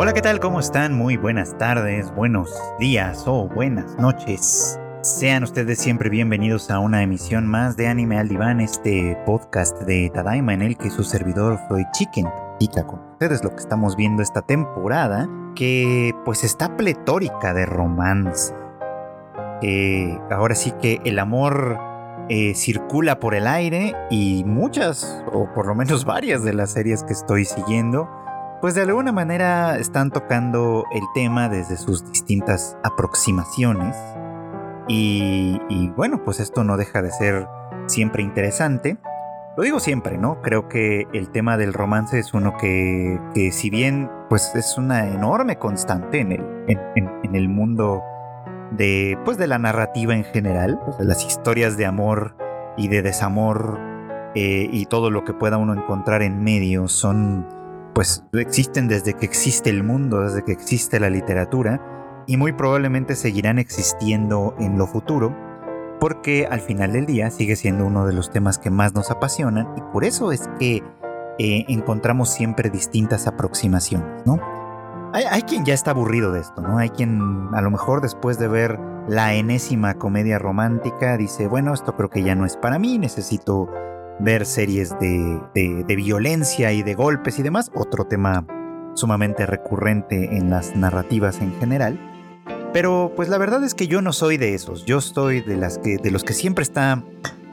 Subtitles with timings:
[0.00, 0.38] Hola, ¿qué tal?
[0.38, 0.96] ¿Cómo están?
[0.96, 4.78] Muy buenas tardes, buenos días o buenas noches.
[5.02, 10.08] Sean ustedes siempre bienvenidos a una emisión más de Anime al Diván, este podcast de
[10.14, 14.22] Tadaima en el que su servidor Freud Chicken platica con ustedes lo que estamos viendo
[14.22, 18.54] esta temporada, que pues está pletórica de romance.
[20.30, 21.76] ahora sí que el amor
[22.28, 27.02] eh, circula por el aire y muchas, o por lo menos varias de las series
[27.02, 28.08] que estoy siguiendo,
[28.60, 33.96] pues de alguna manera están tocando el tema desde sus distintas aproximaciones.
[34.88, 37.46] Y, bueno, pues esto no deja de ser
[37.86, 38.96] siempre interesante.
[39.56, 40.40] Lo digo siempre, ¿no?
[40.40, 45.58] Creo que el tema del romance es uno que, si bien pues es una enorme
[45.58, 48.02] constante en el, en, el mundo
[48.70, 52.34] de, pues de la narrativa en general, las historias de amor
[52.76, 53.78] y de desamor
[54.34, 57.46] eh, y todo lo que pueda uno encontrar en medio son
[57.98, 63.16] pues existen desde que existe el mundo, desde que existe la literatura, y muy probablemente
[63.16, 65.36] seguirán existiendo en lo futuro,
[65.98, 69.66] porque al final del día sigue siendo uno de los temas que más nos apasionan,
[69.76, 70.76] y por eso es que
[71.40, 74.38] eh, encontramos siempre distintas aproximaciones, ¿no?
[75.12, 76.78] Hay, hay, quien ya está aburrido de esto, ¿no?
[76.78, 81.96] Hay quien a lo mejor después de ver la enésima comedia romántica dice, bueno, esto
[81.96, 83.68] creo que ya no es para mí, necesito
[84.20, 88.46] ver series de, violencia y de golpes y demás, otro tema
[88.94, 91.98] sumamente recurrente en las narrativas en general.
[92.72, 95.78] Pero pues la verdad es que yo no soy de esos, yo estoy de, las
[95.78, 97.02] que, de los que siempre está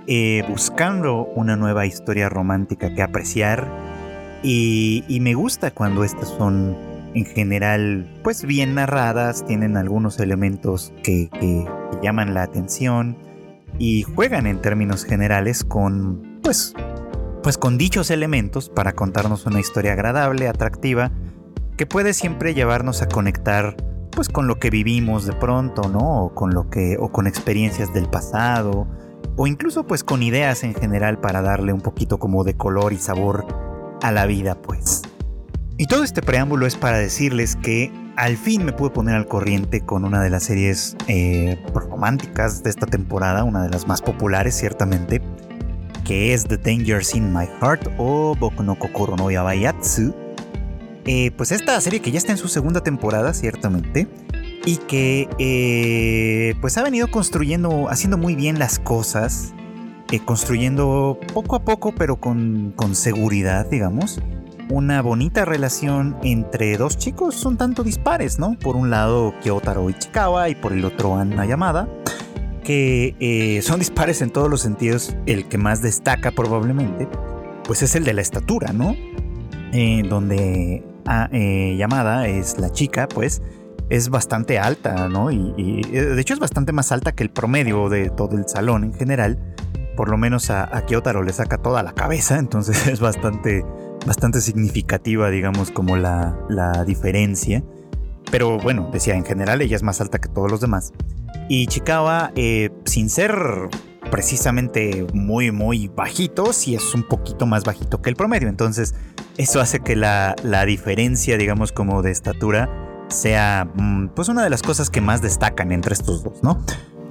[0.07, 3.67] eh, buscando una nueva historia romántica que apreciar
[4.43, 6.75] y, me gusta cuando estas son
[7.15, 11.29] en general pues bien narradas, tienen algunos elementos que
[12.03, 13.17] llaman la atención
[13.79, 16.75] y juegan en términos generales con pues,
[17.41, 21.11] pues con dichos elementos para contarnos una historia agradable, atractiva,
[21.75, 23.75] que puede siempre llevarnos a conectar
[24.11, 26.25] pues con lo que vivimos de pronto, ¿no?
[26.25, 28.87] O con lo que o con experiencias del pasado
[29.35, 32.99] o incluso pues con ideas en general para darle un poquito como de color y
[32.99, 33.47] sabor
[34.03, 35.01] a la vida, pues.
[35.77, 39.81] Y todo este preámbulo es para decirles que al fin me pude poner al corriente
[39.81, 44.55] con una de las series eh, románticas de esta temporada, una de las más populares
[44.55, 45.23] ciertamente,
[46.05, 50.15] que es The Dangers in My Heart o Boku no Kokoro no Yabayatsu.
[51.07, 54.07] Eh, pues esta serie que ya está en su segunda temporada, ciertamente,
[54.65, 59.53] y que eh, pues ha venido construyendo, haciendo muy bien las cosas,
[60.11, 64.19] eh, construyendo poco a poco, pero con, con seguridad, digamos,
[64.69, 68.57] una bonita relación entre dos chicos un tanto dispares, ¿no?
[68.59, 71.87] Por un lado Kyotaro Ichikawa y por el otro Anna Yamada
[72.65, 77.07] que eh, son dispares en todos los sentidos, el que más destaca probablemente,
[77.63, 78.93] pues es el de la estatura, ¿no?
[80.07, 83.41] donde ah, eh, llamada es la chica, pues
[83.89, 85.31] es bastante alta, ¿no?
[85.31, 88.85] Y, eh, de hecho es bastante más alta que el promedio de todo el salón
[88.85, 89.37] en general.
[89.97, 90.83] Por lo menos a, a
[91.23, 93.65] le saca toda la cabeza, entonces es bastante,
[94.05, 97.63] bastante significativa, digamos, como la, la diferencia.
[98.31, 100.93] Pero bueno, decía, en general ella es más alta que todos los demás.
[101.47, 103.69] Y Chikawa, eh, sin ser
[104.09, 108.47] precisamente muy, muy bajito, sí es un poquito más bajito que el promedio.
[108.47, 108.95] Entonces,
[109.37, 110.35] eso hace que la,
[110.65, 112.69] diferencia, digamos, como de estatura,
[113.09, 116.63] sea mm, pues una de las cosas que más destacan entre estos dos, ¿no?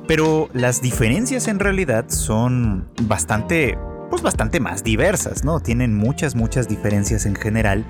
[0.09, 3.79] Pero las diferencias en realidad son bastante,
[4.11, 5.61] pues bastante más diversas, ¿no?
[5.61, 7.85] Tienen muchas, muchas diferencias en general.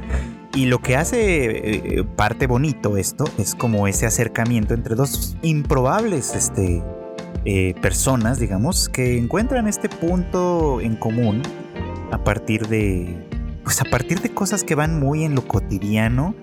[0.54, 6.34] Y lo que hace eh, parte bonito esto es como ese acercamiento entre dos improbables
[6.34, 6.82] este,
[7.44, 11.42] eh, personas, digamos, que encuentran este punto en común
[12.10, 13.28] a partir de,
[13.64, 16.34] pues a partir de cosas que van muy en lo cotidiano,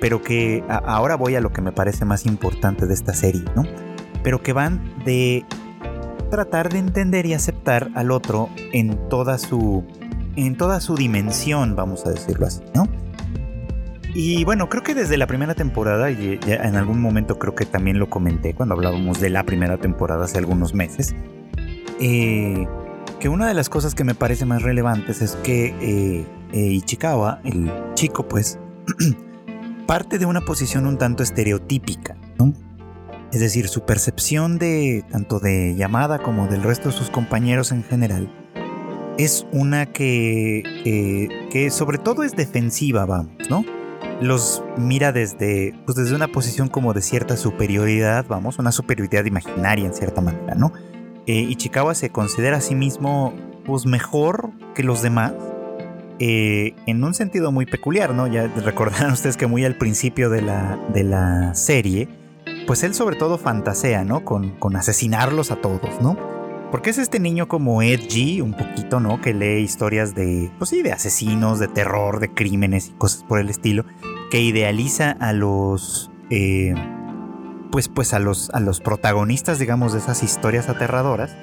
[0.00, 3.62] pero que ahora voy a lo que me parece más importante de esta serie, ¿no?
[4.22, 5.44] Pero que van de
[6.30, 9.84] tratar de entender y aceptar al otro en toda su
[10.36, 12.86] en toda su dimensión, vamos a decirlo así, ¿no?
[14.14, 17.98] Y bueno, creo que desde la primera temporada, y en algún momento creo que también
[17.98, 21.14] lo comenté cuando hablábamos de la primera temporada hace algunos meses,
[22.00, 22.66] eh,
[23.20, 27.40] que una de las cosas que me parece más relevantes es que eh, eh, Ichikawa,
[27.44, 28.58] el chico, pues,
[29.86, 32.52] parte de una posición un tanto estereotípica, ¿no?
[33.32, 37.84] Es decir, su percepción de tanto de Yamada como del resto de sus compañeros en
[37.84, 38.28] general
[39.18, 40.62] es una que,
[41.50, 43.64] que sobre todo es defensiva, vamos, ¿no?
[44.20, 49.86] los mira desde, pues desde una posición como de cierta superioridad, vamos, una superioridad imaginaria
[49.86, 50.72] en cierta manera, ¿no?
[51.26, 53.34] Eh, Ichikawa se considera a sí mismo
[53.64, 55.32] pues mejor que los demás
[56.18, 58.26] eh, en un sentido muy peculiar, ¿no?
[58.26, 62.08] Ya recordarán ustedes que muy al principio de la, de la serie,
[62.66, 64.24] pues él sobre todo fantasea, ¿no?
[64.24, 66.16] Con, con asesinarlos a todos, ¿no?
[66.70, 69.20] Porque es este niño como edgy, un poquito, ¿no?
[69.20, 73.40] Que lee historias de, pues sí, de asesinos, de terror, de crímenes y cosas por
[73.40, 73.84] el estilo,
[74.30, 76.74] que idealiza a los, eh,
[77.72, 81.34] pues, pues a los, a los protagonistas, digamos, de esas historias aterradoras.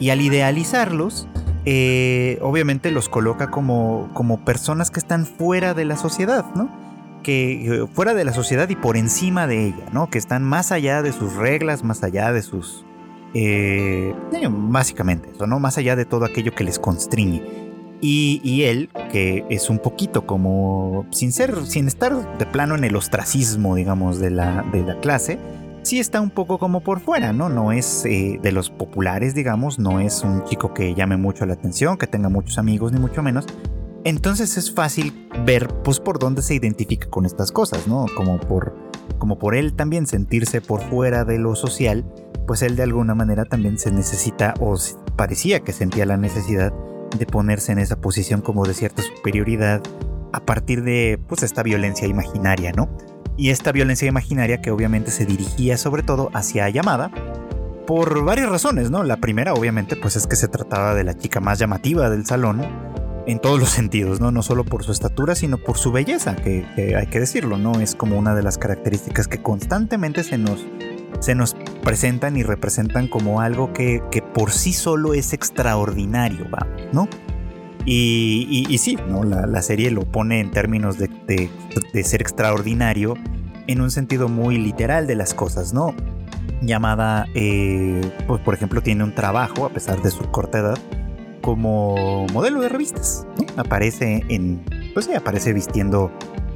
[0.00, 1.28] Y al idealizarlos,
[1.66, 6.83] eh, obviamente los coloca como, como personas que están fuera de la sociedad, ¿no?
[7.24, 10.08] Que eh, fuera de la sociedad y por encima de ella, ¿no?
[10.10, 12.84] Que están más allá de sus reglas, más allá de sus
[13.34, 14.14] eh,
[14.48, 15.58] básicamente eso, ¿no?
[15.58, 17.42] Más allá de todo aquello que les constriñe.
[18.06, 22.96] Y, él, que es un poquito como, sin ser, sin estar de plano en el
[22.96, 25.38] ostracismo, digamos, de la, de la clase,
[25.84, 27.48] sí está un poco como por fuera, ¿no?
[27.48, 31.54] No es eh, de los populares, digamos, no es un chico que llame mucho la
[31.54, 33.46] atención, que tenga muchos amigos, ni mucho menos.
[34.04, 38.06] Entonces es fácil ver, pues, por dónde se identifica con estas cosas, ¿no?
[38.16, 38.76] Como por,
[39.18, 42.04] como por él también sentirse por fuera de lo social
[42.46, 44.76] pues él de alguna manera también se necesita o
[45.16, 46.72] parecía que sentía la necesidad
[47.18, 49.82] de ponerse en esa posición como de cierta superioridad
[50.32, 52.88] a partir de pues esta violencia imaginaria, ¿no?
[53.36, 57.10] Y esta violencia imaginaria que obviamente se dirigía sobre todo hacia Yamada
[57.86, 59.04] por varias razones, ¿no?
[59.04, 62.62] La primera obviamente pues es que se trataba de la chica más llamativa del salón
[63.26, 64.30] en todos los sentidos, ¿no?
[64.30, 67.80] No solo por su estatura, sino por su belleza, que, que hay que decirlo, ¿no?
[67.80, 70.64] Es como una de las características que constantemente se nos
[71.20, 74.02] se nos presentan y representan como algo que,
[74.34, 76.46] por sí solo es extraordinario,
[76.92, 77.08] ¿no?
[77.86, 79.24] Y, y, sí, ¿no?
[79.24, 81.50] La, serie lo pone en términos de,
[82.04, 83.14] ser extraordinario
[83.66, 85.94] en un sentido muy literal de las cosas, ¿no?
[86.62, 90.78] Llamada, eh, pues por ejemplo, tiene un trabajo, a pesar de su corta edad,
[91.44, 93.26] como modelo de revistas.
[93.56, 94.64] Aparece en,
[94.94, 96.10] pues sí, aparece vistiendo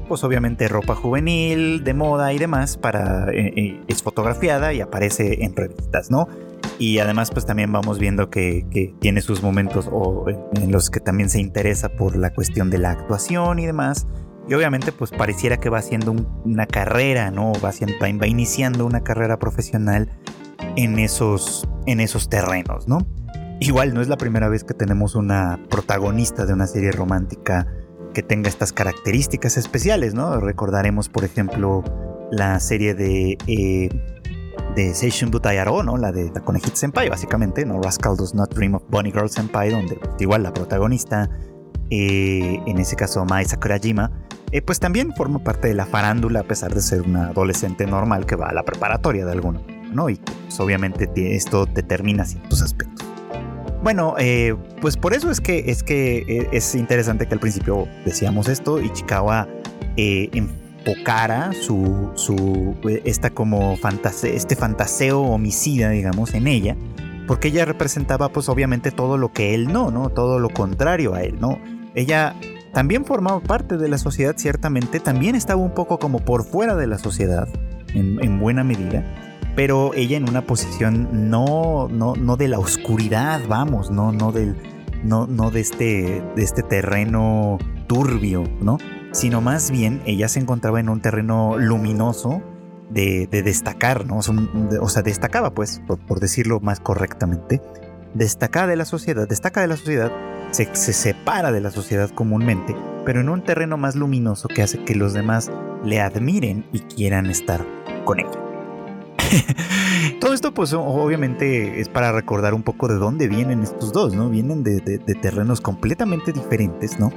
[0.08, 5.44] pues obviamente ropa juvenil, de moda y demás, para, eh, eh, es fotografiada y aparece
[5.44, 6.26] en revistas, ¿no?
[6.78, 9.90] Y además pues también vamos viendo que, tiene sus momentos
[10.54, 14.06] en los que también se interesa por la cuestión de la actuación y demás.
[14.48, 16.14] Y obviamente pues pareciera que va haciendo
[16.46, 17.52] una carrera, ¿no?
[17.62, 20.10] Va, haciendo, va iniciando una carrera profesional
[20.76, 23.06] en esos, en esos terrenos, ¿no?
[23.60, 27.66] Igual no es la primera vez que tenemos una protagonista de una serie romántica
[28.14, 30.38] que tenga estas características especiales, ¿no?
[30.38, 31.82] Recordaremos, por ejemplo,
[32.30, 33.88] la serie de, eh,
[34.76, 35.32] de Seishun
[35.84, 35.96] ¿no?
[35.96, 37.82] La de la Conejita Senpai, básicamente, ¿no?
[37.82, 41.28] Rascal Does Not Dream of Bunny Girl Senpai, donde pues, igual la protagonista,
[41.90, 44.12] eh, en ese caso Mai Sakurajima,
[44.52, 48.24] eh, pues también forma parte de la farándula, a pesar de ser una adolescente normal
[48.24, 50.08] que va a la preparatoria de alguno, ¿no?
[50.08, 53.07] Y pues, obviamente esto determina ciertos aspectos.
[53.82, 57.86] Bueno, eh, pues por eso es que, es que eh, es interesante que al principio
[58.04, 59.46] decíamos esto y Chikawa
[59.96, 66.76] eh, enfocara su, su, esta como fantase, este fantaseo homicida, digamos, en ella,
[67.28, 70.10] porque ella representaba pues obviamente todo lo que él no, ¿no?
[70.10, 71.60] Todo lo contrario a él, ¿no?
[71.94, 72.34] Ella
[72.72, 76.88] también formaba parte de la sociedad, ciertamente, también estaba un poco como por fuera de
[76.88, 77.48] la sociedad,
[77.94, 79.27] en, en buena medida
[79.58, 84.54] pero ella en una posición no, no, no de la oscuridad, vamos, no, no, del,
[85.02, 87.58] no, no de, este, de este terreno
[87.88, 88.78] turbio, ¿no?
[89.10, 92.40] Sino más bien ella se encontraba en un terreno luminoso
[92.88, 94.20] de, destacar, ¿no?
[94.80, 97.60] O sea, destacaba, pues, por, decirlo más correctamente,
[98.14, 100.12] destaca de la sociedad, destaca de la sociedad,
[100.52, 104.84] se, se separa de la sociedad comúnmente, pero en un terreno más luminoso que hace
[104.84, 105.50] que los demás
[105.82, 107.66] le admiren y quieran estar
[108.04, 108.47] con ella.
[110.20, 114.28] Todo esto pues obviamente es para recordar un poco de dónde vienen estos dos, ¿no?
[114.28, 114.80] Vienen de,
[115.20, 117.12] terrenos completamente diferentes, ¿no?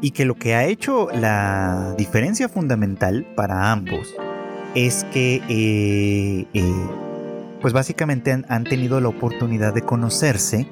[0.00, 4.14] Y que lo que ha hecho la diferencia fundamental para ambos
[4.74, 6.86] es que eh, eh,
[7.60, 10.66] pues básicamente han, tenido la oportunidad de conocerse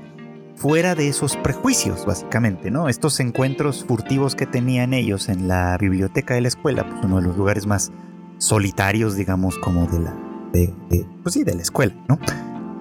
[0.57, 2.89] fuera de esos prejuicios, básicamente, ¿no?
[2.89, 7.23] Estos encuentros furtivos que tenían ellos en la biblioteca de la escuela, pues uno de
[7.23, 7.93] los lugares más
[8.39, 10.75] solitarios, digamos, como de la, de,
[11.23, 12.19] pues sí, de la escuela, ¿no?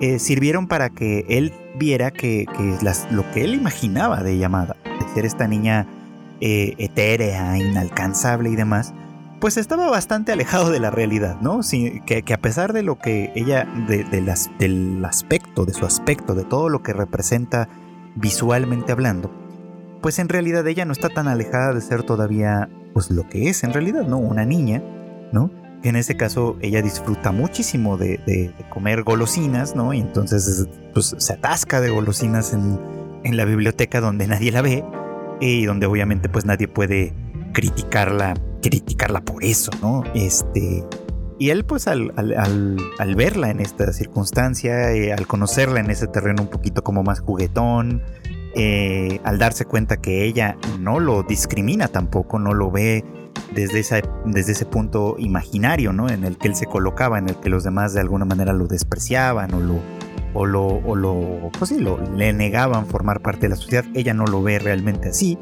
[0.01, 2.45] Eh, sirvieron para que él viera que,
[2.81, 5.88] las, lo que él imaginaba de llamada, de ser esta niña
[6.39, 8.93] eh, etérea, inalcanzable y demás,
[9.39, 11.61] pues estaba bastante alejado de la realidad, ¿no?
[12.05, 16.43] que, a pesar de lo que ella, de, las, del aspecto, de su aspecto, de
[16.43, 17.69] todo lo que representa
[18.15, 19.31] visualmente hablando,
[20.01, 23.63] pues en realidad ella no está tan alejada de ser todavía, pues lo que es
[23.63, 24.17] en realidad, ¿no?
[24.17, 24.81] Una niña,
[25.31, 25.51] ¿no?
[25.83, 29.93] En ese caso ella disfruta muchísimo de, comer golosinas, ¿no?
[29.93, 32.79] Y entonces pues, se atasca de golosinas en,
[33.24, 34.83] la biblioteca donde nadie la ve.
[35.39, 37.13] y donde obviamente pues nadie puede
[37.53, 40.03] criticarla, criticarla por eso, ¿no?
[40.13, 40.83] Este,
[41.38, 42.12] y él pues al,
[43.15, 48.03] verla en esta circunstancia, eh, al conocerla en ese terreno un poquito como más juguetón,
[48.55, 53.05] eh, al darse cuenta que ella no lo discrimina tampoco, no lo ve
[53.53, 56.10] desde, esa, desde ese punto imaginario, ¿no?
[56.10, 58.67] En el que él se colocaba, en el que los demás de alguna manera lo
[58.67, 59.79] despreciaban o lo,
[60.34, 63.86] o lo, o lo, pues sí, lo, le negaban formar parte de la sociedad.
[63.93, 65.38] Ella no lo ve realmente así,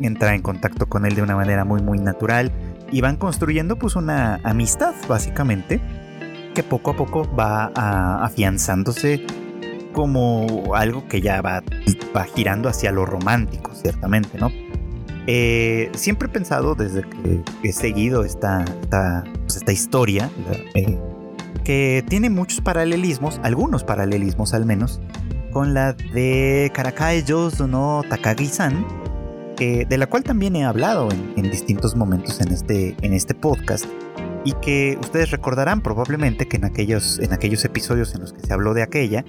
[0.00, 2.52] entra en contacto con él de una manera muy, muy natural
[2.90, 5.80] y van construyendo pues una amistad, básicamente,
[6.54, 7.66] que poco a poco va
[8.24, 9.24] afianzándose
[9.92, 11.62] como algo que ya va,
[12.16, 14.50] va girando hacia lo romántico, ciertamente, ¿no?
[15.26, 20.30] Eh, siempre he pensado desde que he seguido esta, esta, pues, historia
[20.74, 20.98] eh,
[21.64, 25.00] que tiene muchos paralelismos, algunos paralelismos al menos,
[25.52, 28.86] con la de Karakae Yosu no Takagi-san,
[29.58, 33.84] de la cual también he hablado en, distintos momentos en este, en este podcast
[34.44, 38.52] y que ustedes recordarán probablemente que en aquellos, en aquellos episodios en los que se
[38.52, 39.24] habló de aquella,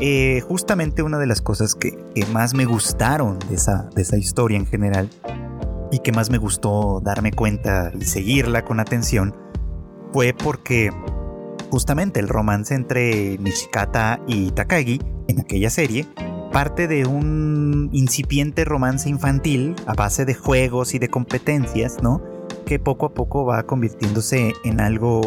[0.00, 1.98] eh, justamente una de las cosas que,
[2.32, 5.08] más me gustaron de esa, de esa historia en general
[5.92, 9.34] y que más me gustó darme cuenta y seguirla con atención
[10.12, 10.90] fue porque
[11.70, 16.06] justamente el romance entre Nishikata y Takagi en aquella serie
[16.50, 22.22] parte de un incipiente romance infantil a base de juegos y de competencias, ¿no?
[22.66, 25.20] Que poco a poco va convirtiéndose en algo,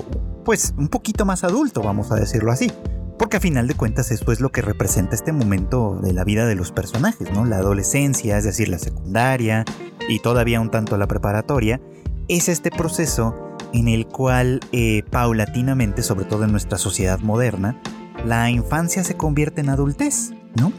[0.44, 2.72] pues, un poquito más adulto, vamos a decirlo así.
[3.18, 6.46] Porque a final de cuentas eso es lo que representa este momento de la vida
[6.46, 7.46] de los personajes, ¿no?
[7.46, 9.66] La adolescencia, es decir, la secundaria
[10.10, 11.80] y todavía un tanto la preparatoria,
[12.28, 13.36] es este proceso
[13.74, 17.82] en el cual eh, paulatinamente, sobre todo en nuestra sociedad moderna,
[18.26, 20.72] la infancia se convierte en adultez, ¿no?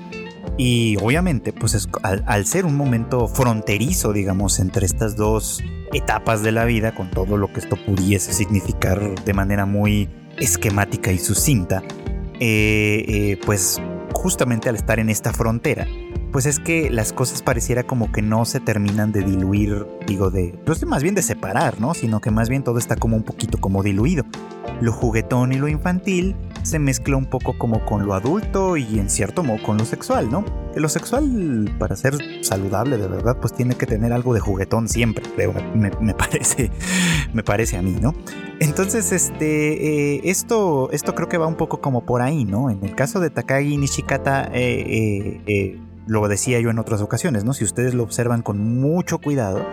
[0.56, 5.62] Y obviamente, pues al, ser un momento fronterizo, digamos, entre estas dos
[5.92, 11.10] etapas de la vida, con todo lo que esto pudiese significar de manera muy esquemática
[11.10, 11.82] y sucinta,
[12.46, 13.80] eh, eh, pues
[14.12, 15.86] justamente al estar en esta frontera,
[16.34, 20.52] pues es que las cosas pareciera como que no se terminan de diluir, digo, de,
[20.66, 21.94] pues más bien de separar, ¿no?
[21.94, 24.24] Sino que más bien todo está como un poquito como diluido.
[24.80, 29.10] Lo juguetón y lo infantil se mezcla un poco como con lo adulto y en
[29.10, 30.44] cierto modo con lo sexual, ¿no?
[30.74, 35.24] lo sexual, para ser saludable de verdad, pues tiene que tener algo de juguetón siempre,
[35.36, 35.54] creo,
[36.00, 36.72] me, parece,
[37.32, 38.12] me parece a mí, ¿no?
[38.58, 42.70] Entonces, este, eh, esto, esto creo que va un poco como por ahí, ¿no?
[42.70, 47.52] En el caso de Takagi Nishikata, eh, eh, lo decía yo en otras ocasiones, ¿no?
[47.52, 49.64] Si ustedes lo observan con mucho cuidado,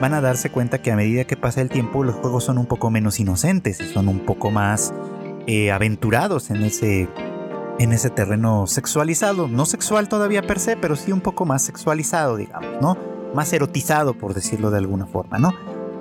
[0.00, 2.66] van a darse cuenta que a medida que pasa el tiempo los juegos son un
[2.66, 4.92] poco menos inocentes son un poco más
[5.46, 7.08] eh, aventurados en ese,
[7.78, 9.48] en ese terreno sexualizado.
[9.48, 12.96] No sexual todavía per se, pero sí un poco más sexualizado, digamos, ¿no?
[13.34, 15.52] Más erotizado, por decirlo de alguna forma, ¿no?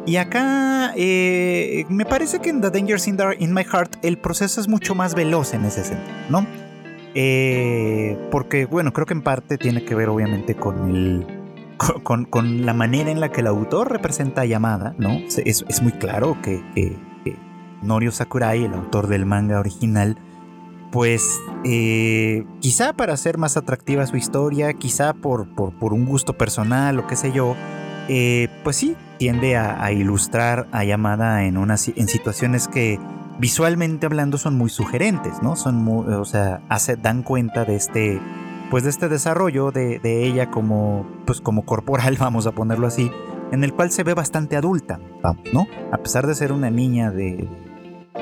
[0.06, 4.60] Y acá eh, me parece que en The Dangers in, in My Heart el proceso
[4.60, 6.48] es mucho más veloz en ese sentido, ¿no?
[7.14, 11.38] Eh, porque, bueno, creo que en parte tiene que ver obviamente con el...
[12.04, 15.20] Con, la manera en la que el autor representa a Yamada, ¿no?
[15.36, 16.62] Es, muy claro que,
[17.82, 20.16] Norio Sakurai, el autor del manga original,
[20.92, 27.00] pues eh, quizá para hacer más atractiva su historia, quizá por, por, un gusto personal
[27.00, 27.56] o qué sé yo,
[28.10, 33.00] eh, pues sí, tiende a, a, ilustrar a Yamada en, una, en situaciones que
[33.42, 35.54] visualmente hablando son muy sugerentes, ¿no?
[35.54, 36.62] O sea,
[37.02, 38.22] dan cuenta de este,
[38.70, 43.12] pues de este desarrollo de, ella como, pues como corporal, vamos a ponerlo así,
[43.52, 45.00] en el cual se ve bastante adulta,
[45.54, 45.66] ¿no?
[45.92, 47.50] A pesar de ser una niña de,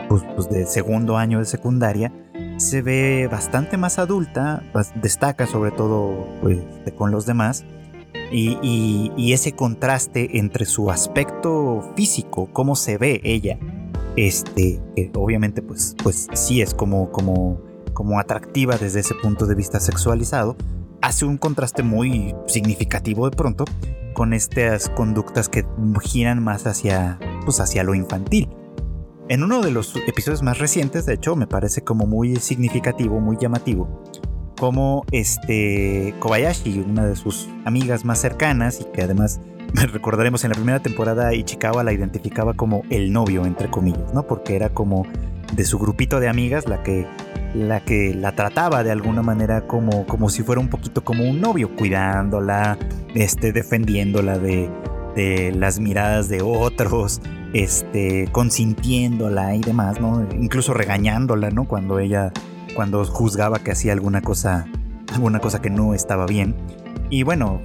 [0.08, 2.14] pues, pues de segundo año de secundaria,
[2.56, 4.64] se ve bastante más adulta,
[4.96, 6.60] destaca sobre todo pues,
[6.98, 7.66] con los demás.
[8.32, 13.58] Y, ese contraste entre su aspecto físico, cómo se ve ella,
[14.16, 14.82] este,
[15.16, 17.62] obviamente pues, pues sí es como, como,
[17.94, 20.56] como atractiva desde ese punto de vista sexualizado,
[21.02, 23.66] hace un contraste muy significativo de pronto
[24.14, 25.66] con estas conductas que
[26.02, 28.50] giran más hacia, pues hacia lo infantil.
[29.30, 33.38] En uno de los episodios más recientes, de hecho, me parece como muy significativo, muy
[33.40, 34.04] llamativo,
[34.60, 39.40] como este Kobayashi, una de sus amigas más cercanas y que además
[39.92, 44.24] recordaremos en la primera temporada Ichikawa la identificaba como el novio, entre comillas, ¿no?
[44.24, 45.06] Porque era como
[45.54, 47.08] de su grupito de amigas la que
[47.54, 51.42] la que la trataba de alguna manera como, como si fuera un poquito como un
[51.42, 52.78] novio, cuidándola,
[53.16, 54.70] este, defendiéndola de,
[55.16, 57.22] de las miradas de otros,
[57.54, 60.28] este, consintiéndola y demás, ¿no?
[60.40, 61.68] Incluso regañándola, ¿no?
[61.68, 62.32] Cuando ella,
[62.76, 64.68] cuando juzgaba que hacía alguna cosa,
[65.14, 66.56] alguna cosa que no estaba bien.
[67.10, 67.62] Y bueno,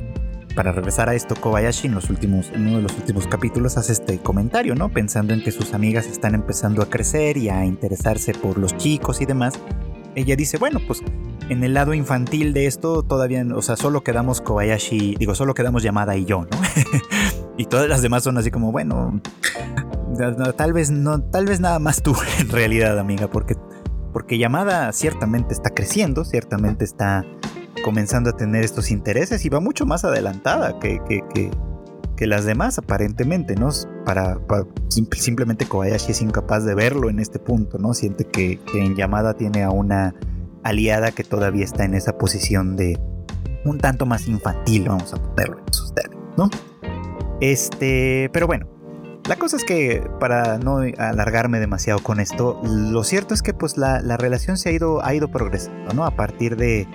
[0.55, 4.19] para regresar a esto, Kobayashi en, los últimos, uno de los últimos capítulos hace este
[4.19, 4.89] comentario, ¿no?
[4.91, 9.21] Pensando en que sus amigas están empezando a crecer y a interesarse por los chicos
[9.21, 9.55] y demás.
[10.15, 11.03] Ella dice, bueno, pues
[11.49, 15.83] en el lado infantil de esto todavía, o sea, solo quedamos Kobayashi, digo, solo quedamos
[15.83, 16.59] Yamada y yo, ¿no?
[17.59, 19.21] y todas las demás son así como, bueno,
[20.57, 23.57] tal vez no, tal vez nada más tú en realidad, amiga, porque
[24.15, 27.25] porque Yamada ciertamente está creciendo, ciertamente está
[27.85, 33.55] comenzando a tener estos intereses y va mucho más adelantada que, que, las demás aparentemente,
[33.55, 33.69] ¿no?
[34.07, 34.39] Para,
[35.19, 37.93] simplemente Kobayashi es incapaz de verlo en este punto, ¿no?
[37.93, 40.15] Siente que, en Yamada tiene a una
[40.63, 42.99] aliada que todavía está en esa posición de
[43.67, 46.51] un tanto más infantil, vamos a ponerlo en sus términos, ¿no?
[47.43, 48.67] Este, pero bueno,
[49.29, 53.77] la cosa es que, para no alargarme demasiado con esto, lo cierto es que pues
[53.77, 56.07] la, relación se ha ido, ha ido progresando, ¿no?
[56.07, 56.89] A partir de,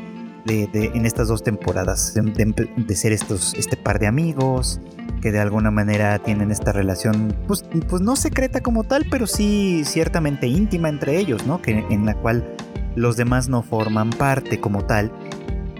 [0.49, 4.79] en estas dos temporadas, de, ser estos, este par de amigos,
[5.21, 9.83] que de alguna manera tienen esta relación, pues, pues no secreta como tal, pero sí
[9.85, 11.61] ciertamente íntima entre ellos, ¿no?
[11.61, 12.55] Que, en la cual
[12.95, 15.11] los demás no forman parte como tal,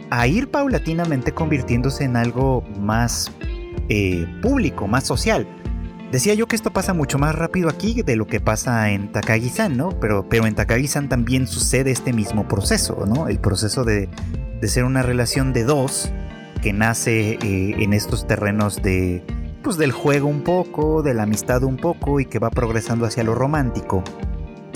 [0.09, 3.31] a ir paulatinamente convirtiéndose en algo más
[3.89, 5.47] eh, público, más social
[6.11, 9.77] Decía yo que esto pasa mucho más rápido aquí de lo que pasa en Takagi-san,
[9.77, 9.89] ¿no?
[9.99, 13.27] Pero, pero en Takagi-san también sucede este mismo proceso, ¿no?
[13.27, 14.09] El proceso de,
[14.67, 16.11] ser una relación de dos
[16.61, 19.23] que nace eh, en estos terrenos de,
[19.63, 23.23] pues del juego un poco, de la amistad un poco y que va progresando hacia
[23.23, 24.03] lo romántico.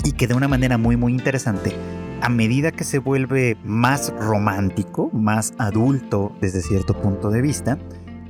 [0.04, 1.72] Y que de una manera muy muy interesante,
[2.20, 7.78] a medida que se vuelve más romántico, más adulto desde cierto punto de vista,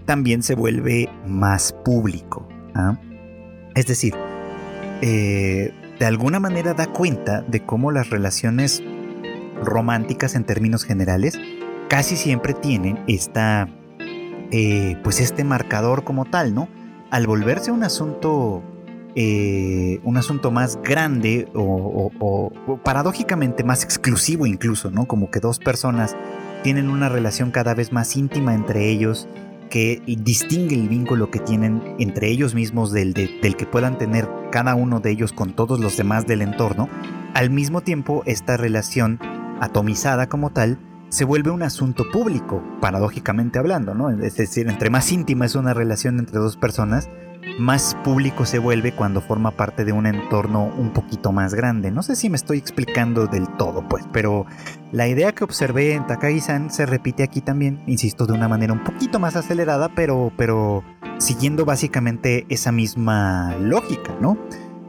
[0.04, 2.48] también se vuelve más público.
[2.74, 2.98] ¿ah?
[3.74, 4.14] Es decir,
[5.00, 8.82] eh, de alguna manera da cuenta de cómo las relaciones
[9.62, 11.38] románticas en términos generales
[11.88, 13.68] casi siempre tienen esta,
[14.50, 16.68] eh, pues este marcador como tal, ¿no?
[17.10, 18.62] Al volverse un asunto,
[19.14, 22.50] eh, un asunto más grande o,
[22.82, 25.06] paradójicamente más exclusivo incluso, ¿no?
[25.06, 26.16] Como que dos personas
[26.62, 29.28] tienen una relación cada vez más íntima entre ellos
[29.70, 35.00] que distingue el vínculo que tienen entre ellos mismos del que puedan tener cada uno
[35.00, 36.88] de ellos con todos los demás del entorno,
[37.34, 39.18] al mismo tiempo esta relación
[39.64, 44.10] atomizada como tal se vuelve un asunto público, paradójicamente hablando, ¿no?
[44.10, 47.08] Es decir, entre más íntima es una relación entre dos personas,
[47.58, 51.92] más público se vuelve cuando forma parte de un entorno un poquito más grande.
[51.92, 54.44] No sé si me estoy explicando del todo, pues, pero
[54.90, 58.82] la idea que observé en Takagi-san se repite aquí también, insisto, de una manera un
[58.82, 60.82] poquito más acelerada, pero, pero
[61.18, 64.36] siguiendo básicamente esa misma lógica, ¿no?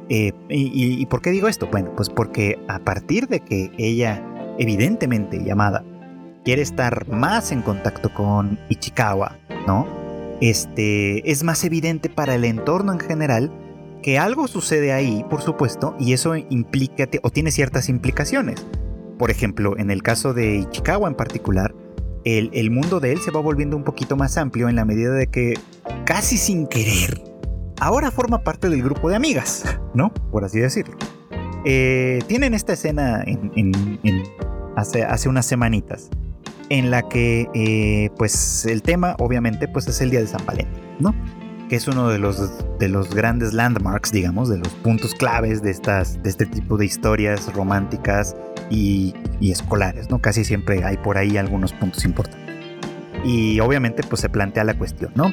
[0.09, 1.67] Eh, y, y por qué digo esto?
[1.67, 4.23] Bueno, pues porque a partir de que ella,
[4.59, 5.83] evidentemente llamada,
[6.43, 9.37] quiere estar más en contacto con Ichikawa,
[9.67, 10.05] ¿no?
[10.41, 13.51] este, es más evidente para el entorno en general
[14.01, 18.65] que algo sucede ahí, por supuesto, y eso implica o tiene ciertas implicaciones.
[19.17, 21.73] Por ejemplo, en el caso de Ichikawa en particular,
[22.23, 25.27] el, mundo de él se va volviendo un poquito más amplio en la medida de
[25.27, 25.53] que,
[26.05, 27.21] casi sin querer,
[27.79, 29.63] ahora forma parte del grupo de amigas,
[29.93, 30.11] ¿no?
[30.31, 30.97] Por así decirlo.
[31.65, 33.71] Eh, tienen esta escena en,
[34.75, 36.09] hace, hace unas semanitas
[36.69, 40.83] en la que eh, pues el tema obviamente pues es el día de San Valentín,
[40.99, 41.13] ¿no?
[41.69, 45.71] Que es uno de los, de los grandes landmarks, digamos, de los puntos claves de,
[45.71, 48.35] estas, de este tipo de historias románticas
[48.69, 50.19] y, y escolares, ¿no?
[50.19, 52.45] Casi siempre hay por ahí algunos puntos importantes.
[53.23, 55.31] Y obviamente pues se plantea la cuestión, ¿no?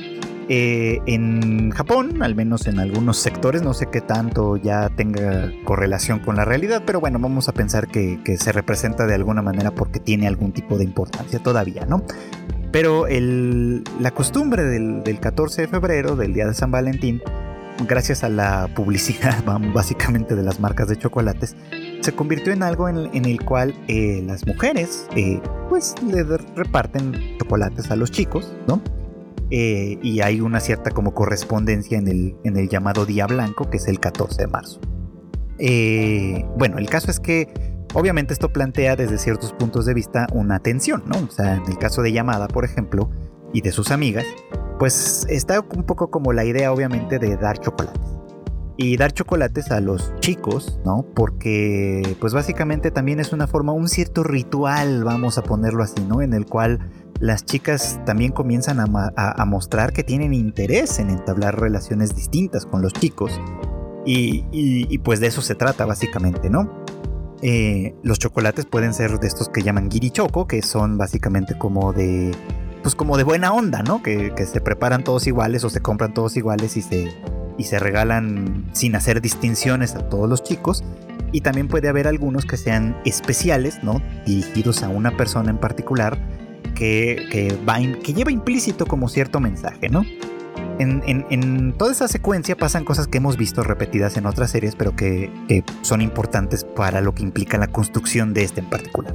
[0.48, 6.18] Eh, en Japón, al menos en algunos sectores, no sé qué tanto ya tenga correlación
[6.18, 10.00] con la realidad, pero bueno, vamos a pensar que, se representa de alguna manera porque
[10.00, 12.02] tiene algún tipo de importancia todavía, ¿no?
[12.72, 17.22] Pero la costumbre del, 14 de febrero, del Día de San Valentín,
[17.86, 21.54] gracias a la publicidad básicamente de las marcas de chocolates,
[22.00, 27.90] se convirtió en algo en, el cual eh, las mujeres eh, pues le reparten chocolates
[27.90, 28.80] a los chicos, ¿no?
[29.54, 33.76] Eh, y hay una cierta como correspondencia en el, en el llamado Día Blanco, que
[33.76, 34.80] es el 14 de marzo.
[35.58, 37.52] Eh, bueno, el caso es que
[37.92, 41.18] obviamente esto plantea desde ciertos puntos de vista una tensión, ¿no?
[41.28, 43.10] O sea, en el caso de Llamada, por ejemplo,
[43.52, 44.24] y de sus amigas,
[44.78, 48.21] pues está un poco como la idea obviamente de dar chocolates.
[48.76, 51.04] Y dar chocolates a los chicos, ¿no?
[51.14, 56.22] Porque pues básicamente también es una forma, un cierto ritual, vamos a ponerlo así, ¿no?
[56.22, 56.78] En el cual
[57.20, 62.92] las chicas también comienzan a, mostrar que tienen interés en entablar relaciones distintas con los
[62.92, 63.40] chicos.
[64.04, 66.82] Y, pues de eso se trata básicamente, ¿no?
[67.42, 72.32] Eh, los chocolates pueden ser de estos que llaman girichoco, que son básicamente como de
[72.82, 74.02] pues como de buena onda, ¿no?
[74.02, 77.14] Que, se preparan todos iguales o se compran todos iguales y se,
[77.58, 80.84] y se regalan sin hacer distinciones a todos los chicos.
[81.32, 84.02] Y también puede haber algunos que sean especiales, ¿no?
[84.26, 86.18] Dirigidos a una persona en particular
[86.74, 90.04] que, que, va que lleva implícito como cierto mensaje, ¿no?
[90.78, 94.96] En, en, toda esa secuencia pasan cosas que hemos visto repetidas en otras series, pero
[94.96, 99.14] que, que son importantes para lo que implica la construcción de este en particular.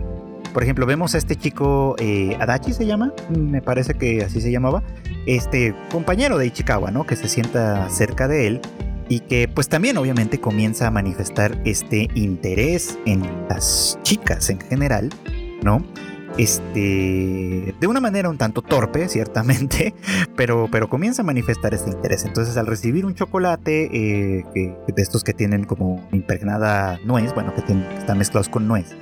[0.54, 4.52] Por ejemplo, vemos a este chico, eh, Adachi se llama, me parece que así se
[4.52, 4.84] llamaba,
[5.26, 7.06] este compañero de Ichikawa, ¿no?
[7.06, 8.62] Que se sienta cerca de él
[9.10, 15.10] y que pues también obviamente comienza a manifestar este interés en las chicas en general,
[15.62, 15.84] ¿no?
[16.38, 19.96] Este, de una manera un tanto torpe, ciertamente,
[20.36, 22.26] pero, pero comienza a manifestar este interés.
[22.26, 27.64] Entonces, al recibir un chocolate eh, de estos que tienen como impregnada nuez, bueno, que,
[27.64, 28.96] que están mezclados con nuez,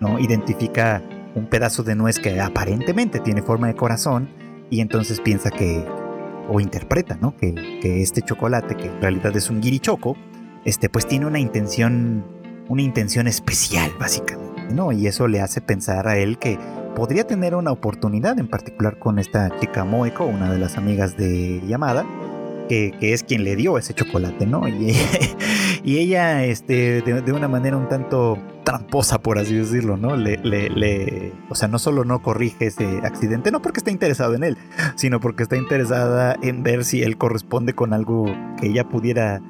[0.00, 0.18] ¿no?
[0.18, 1.02] Identifica
[1.34, 4.28] un pedazo de nuez que aparentemente tiene forma de corazón
[4.70, 5.84] y entonces piensa que,
[6.48, 7.36] o interpreta, ¿no?
[7.36, 10.16] Que, que este chocolate, que en realidad es un guirichoco,
[10.64, 12.24] este, pues tiene una intención,
[12.68, 14.92] una intención especial, básicamente, ¿no?
[14.92, 16.58] Y eso le hace pensar a él que
[16.96, 21.62] podría tener una oportunidad, en particular con esta chica Moeko, una de las amigas de
[21.68, 22.04] Yamada,
[22.68, 24.66] que, que, es quien le dio ese chocolate, ¿no?
[24.66, 24.96] Y,
[25.84, 30.16] y ella, este, de, una manera un tanto tramposa, por así decirlo, ¿no?
[30.16, 34.34] Le, le, le, o sea, no solo no corrige ese accidente, no porque está interesado
[34.34, 34.58] en él,
[34.96, 38.26] sino porque está interesada en ver si él corresponde con algo
[38.60, 39.40] que ella pudiera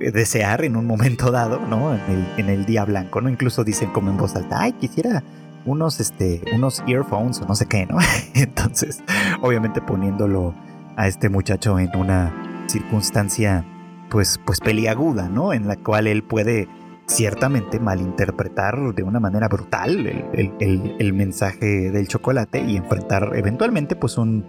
[0.00, 1.94] eh, desear en un momento dado, ¿no?
[2.36, 3.30] En el, día blanco, ¿no?
[3.30, 5.24] Incluso dicen como en voz alta, ay, quisiera
[5.64, 7.96] unos, este, unos earphones o no sé qué, ¿no?
[8.34, 9.02] Entonces,
[9.40, 10.54] obviamente poniéndolo
[10.96, 13.64] a este muchacho en una circunstancia
[14.10, 15.54] pues, pues peliaguda, ¿no?
[15.54, 16.68] En la cual él puede
[17.08, 24.44] ciertamente malinterpretar de una manera brutal el, mensaje del chocolate y enfrentar eventualmente pues un,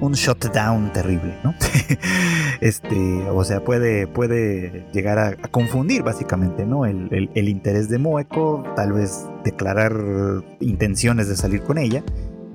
[0.00, 1.54] un shutdown terrible, ¿no?
[2.60, 6.86] este, o sea, puede, puede llegar a, confundir básicamente, ¿no?
[6.86, 9.94] El, el, interés de Moeko, tal vez declarar
[10.60, 12.02] intenciones de salir con ella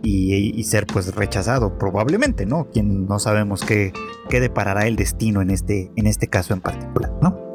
[0.04, 2.70] y, ser pues rechazado probablemente, ¿no?
[2.72, 3.94] Quien no sabemos qué,
[4.30, 7.47] qué deparará el destino en este, en este caso en particular, ¿no?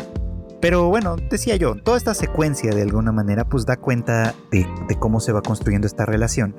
[0.62, 4.64] Pero bueno, decía yo, toda esta secuencia de alguna manera pues da cuenta de,
[5.01, 6.55] cómo se va construyendo esta relación.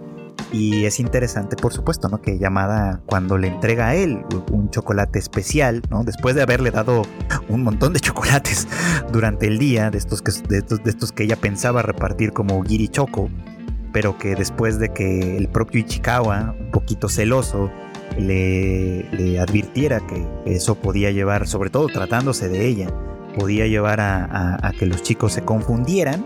[0.52, 2.22] Y es interesante, por supuesto, ¿no?
[2.22, 6.04] Que llamada cuando le entrega a él un chocolate especial, ¿no?
[6.04, 7.04] Después de haberle dado
[7.48, 8.68] un montón de chocolates
[9.14, 12.62] durante el día, de estos que, de estos, de estos que ella pensaba repartir como
[12.64, 13.30] giri choco,
[13.94, 17.72] pero que después de que el propio Ichikawa, un poquito celoso,
[18.18, 22.90] le, advirtiera que eso podía llevar, sobre todo tratándose de ella,
[23.34, 26.26] podía llevar a, que los chicos se confundieran,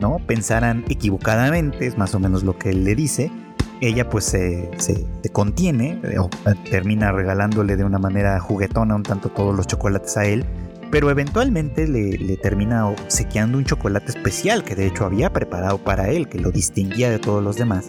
[0.00, 0.18] ¿no?
[0.26, 3.30] Pensaran equivocadamente, es más o menos lo que él le dice.
[3.80, 4.70] Ella pues se,
[5.32, 6.30] contiene, o
[6.70, 10.44] termina regalándole de una manera juguetona un tanto todos los chocolates a él,
[10.90, 16.28] pero eventualmente le, termina obsequiando un chocolate especial que de hecho había preparado para él,
[16.28, 17.88] que lo distinguía de todos los demás,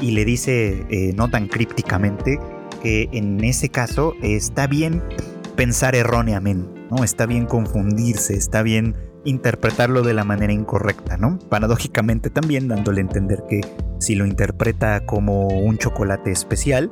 [0.00, 2.38] y le dice, eh, no tan crípticamente,
[2.82, 5.02] que en ese caso está bien
[5.56, 7.04] pensar erróneamente, ¿no?
[7.04, 11.38] Está bien confundirse, está bien interpretarlo de la manera incorrecta, ¿no?
[11.48, 13.60] Paradójicamente también dándole a entender que
[13.98, 16.90] si lo interpreta como un chocolate especial,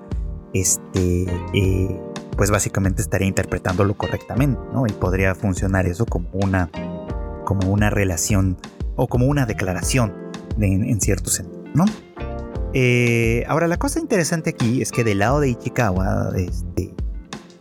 [0.52, 2.00] este, eh,
[2.36, 4.86] pues básicamente estaría interpretándolo correctamente, ¿no?
[4.86, 6.70] Y podría funcionar eso como una,
[7.44, 8.58] como una relación
[8.96, 10.12] o como una declaración
[10.60, 11.84] en, cierto sentido, ¿no?
[12.74, 16.94] Eh, ahora, la cosa interesante aquí es que del lado de Ichikawa, este,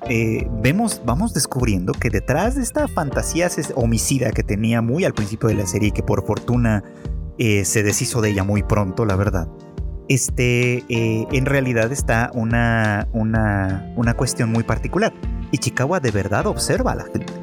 [0.09, 5.49] eh, vemos, vamos descubriendo que detrás de esta fantasía homicida que tenía muy al principio
[5.49, 6.83] de la serie y que por fortuna
[7.37, 9.49] eh, se deshizo de ella muy pronto, la verdad,
[10.07, 15.13] este, eh, en realidad está una, una, una cuestión muy particular.
[15.51, 17.33] Ichikawa de verdad observa a la gente.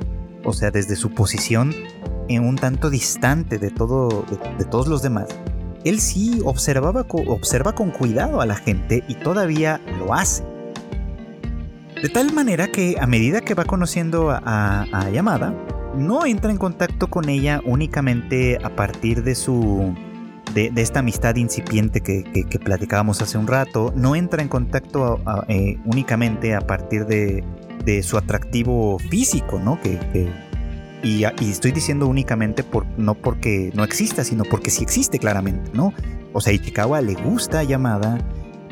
[0.44, 1.74] O sea, desde su posición
[2.28, 4.24] en un tanto distante de, todo,
[4.58, 5.28] de, todos los demás,
[5.84, 10.53] él sí observaba, observa con cuidado a la gente y todavía lo hace.
[12.04, 15.54] De tal manera que a medida que va conociendo a, a Yamada,
[15.96, 19.94] no entra en contacto con ella únicamente a partir de su
[20.52, 26.54] de, esta amistad incipiente que, platicábamos hace un rato, no entra en contacto eh, únicamente
[26.54, 27.42] a partir de,
[28.02, 29.80] su atractivo físico, ¿no?
[29.80, 29.98] Que,
[31.02, 35.94] y, estoy diciendo únicamente por, no porque no exista, sino porque sí existe claramente, ¿no?
[36.34, 38.18] O sea, Ichikawa le gusta llamada,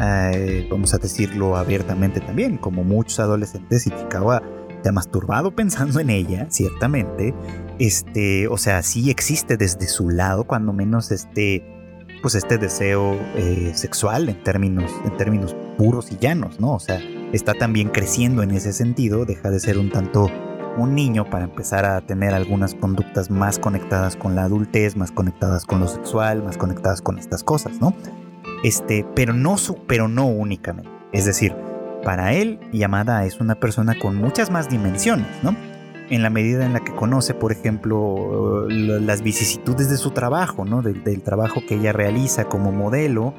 [0.03, 4.43] eh, vamos a decirlo abiertamente también, como muchos adolescentes, Ichikawa
[4.83, 7.35] se ha masturbado pensando en ella, ciertamente.
[7.79, 11.65] Este, o sea, sí existe desde su lado, cuando menos este,
[12.21, 16.75] pues este deseo eh, sexual en términos, en términos puros y llanos, ¿no?
[16.75, 17.01] O sea,
[17.33, 20.29] está también creciendo en ese sentido, deja de ser un tanto
[20.79, 25.67] un niño para empezar a tener algunas conductas más conectadas con la adultez, más conectadas
[25.67, 27.95] con lo sexual, más conectadas con estas cosas, ¿no?
[28.62, 30.90] Este, pero no, pero no únicamente.
[31.12, 31.55] Es decir,
[32.05, 35.57] para él, Yamada es una persona con muchas más dimensiones, ¿no?
[36.11, 40.83] En la medida en la que conoce, por ejemplo, las vicisitudes de su trabajo, ¿no?
[40.83, 43.35] Del, del trabajo que ella realiza como modelo,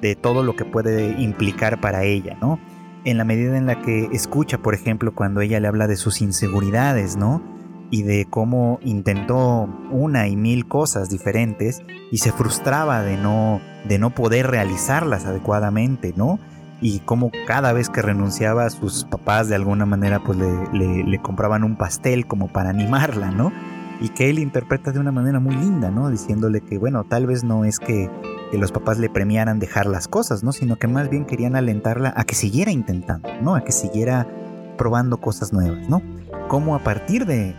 [0.00, 2.58] de todo lo que puede implicar para ella, ¿no?
[3.04, 6.20] En la medida en la que escucha, por ejemplo, cuando ella le habla de sus
[6.20, 7.57] inseguridades, ¿no?
[7.90, 13.98] Y de cómo intentó una y mil cosas diferentes y se frustraba de no, de
[13.98, 16.38] no poder realizarlas adecuadamente, ¿no?
[16.80, 21.64] y cómo cada vez que renunciaba sus papás de alguna manera pues le, le, compraban
[21.64, 23.52] un pastel como para animarla, ¿no?
[24.00, 26.08] Y que él interpreta de una manera muy linda, ¿no?
[26.08, 28.08] Diciéndole que bueno, tal vez no es que,
[28.52, 30.52] que los papás le premiaran dejar las cosas, ¿no?
[30.52, 33.56] Sino que más bien querían alentarla a que siguiera intentando, ¿no?
[33.56, 34.28] A que siguiera
[34.76, 36.00] probando cosas nuevas, ¿no?
[36.46, 37.56] Como a partir de,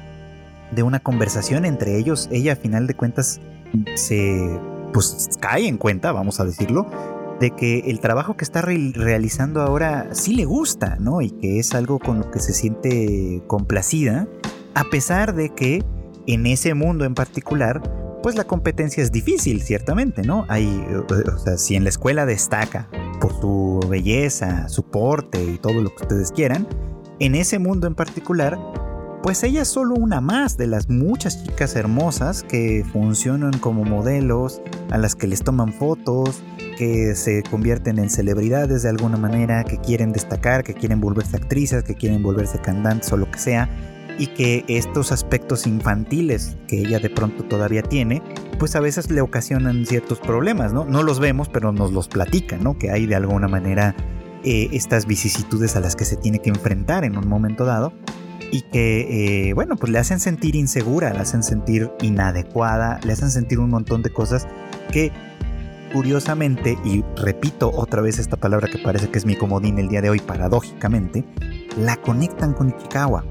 [0.71, 3.39] de una conversación entre ellos, ella a final de cuentas
[3.95, 4.60] se
[4.93, 6.88] pues cae en cuenta, vamos a decirlo,
[7.39, 11.21] de que el trabajo que está realizando ahora sí le gusta, ¿no?
[11.21, 14.27] Y que es algo con lo que se siente complacida,
[14.73, 15.84] a pesar de que
[16.27, 17.82] en ese mundo en particular,
[18.21, 20.45] pues la competencia es difícil, ciertamente, ¿no?
[20.49, 22.89] Hay, o sea, si en la escuela destaca
[23.21, 26.67] por su belleza, su porte y todo lo que ustedes quieran,
[27.19, 28.60] en ese mundo en particular,
[29.21, 34.62] pues ella es solo una más de las muchas chicas hermosas que funcionan como modelos,
[34.91, 36.41] a las que les toman fotos,
[36.77, 41.84] que se convierten en celebridades de alguna manera, que quieren destacar, que quieren volverse actrices,
[41.84, 43.69] que quieren volverse cantantes o lo que sea,
[44.17, 48.21] y que estos aspectos infantiles que ella de pronto todavía tiene,
[48.58, 50.86] pues a veces le ocasionan ciertos problemas, ¿no?
[50.86, 52.77] No los vemos, pero nos los platican, ¿no?
[52.77, 53.95] Que hay de alguna manera
[54.43, 57.93] eh, estas vicisitudes a las que se tiene que enfrentar en un momento dado
[58.52, 63.32] y que, eh, bueno, pues le hacen sentir insegura, le hacen sentir inadecuada, le hacen
[63.32, 64.48] sentir un montón de cosas
[64.92, 65.12] que
[65.94, 70.02] curiosamente, y repito otra vez esta palabra que parece que es mi comodín el día
[70.02, 71.26] de hoy, paradójicamente,
[71.78, 73.26] la conectan con Ichikawa,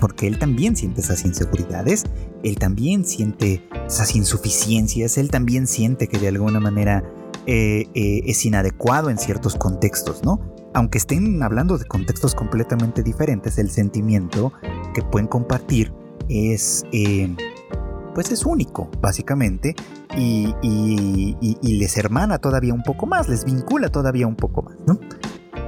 [0.00, 2.04] porque él también siente esas inseguridades,
[2.42, 7.02] él también siente esas insuficiencias, él también siente que de alguna manera
[7.46, 10.40] eh, eh, es inadecuado en ciertos contextos, ¿no?
[10.74, 14.52] aunque estén hablando de contextos completamente diferentes, el sentimiento
[14.92, 15.94] que pueden compartir
[16.28, 17.34] es, eh,
[18.14, 19.74] pues es único, básicamente,
[20.16, 20.54] y,
[21.62, 24.98] les hermana todavía un poco más, les vincula todavía un poco más, ¿no?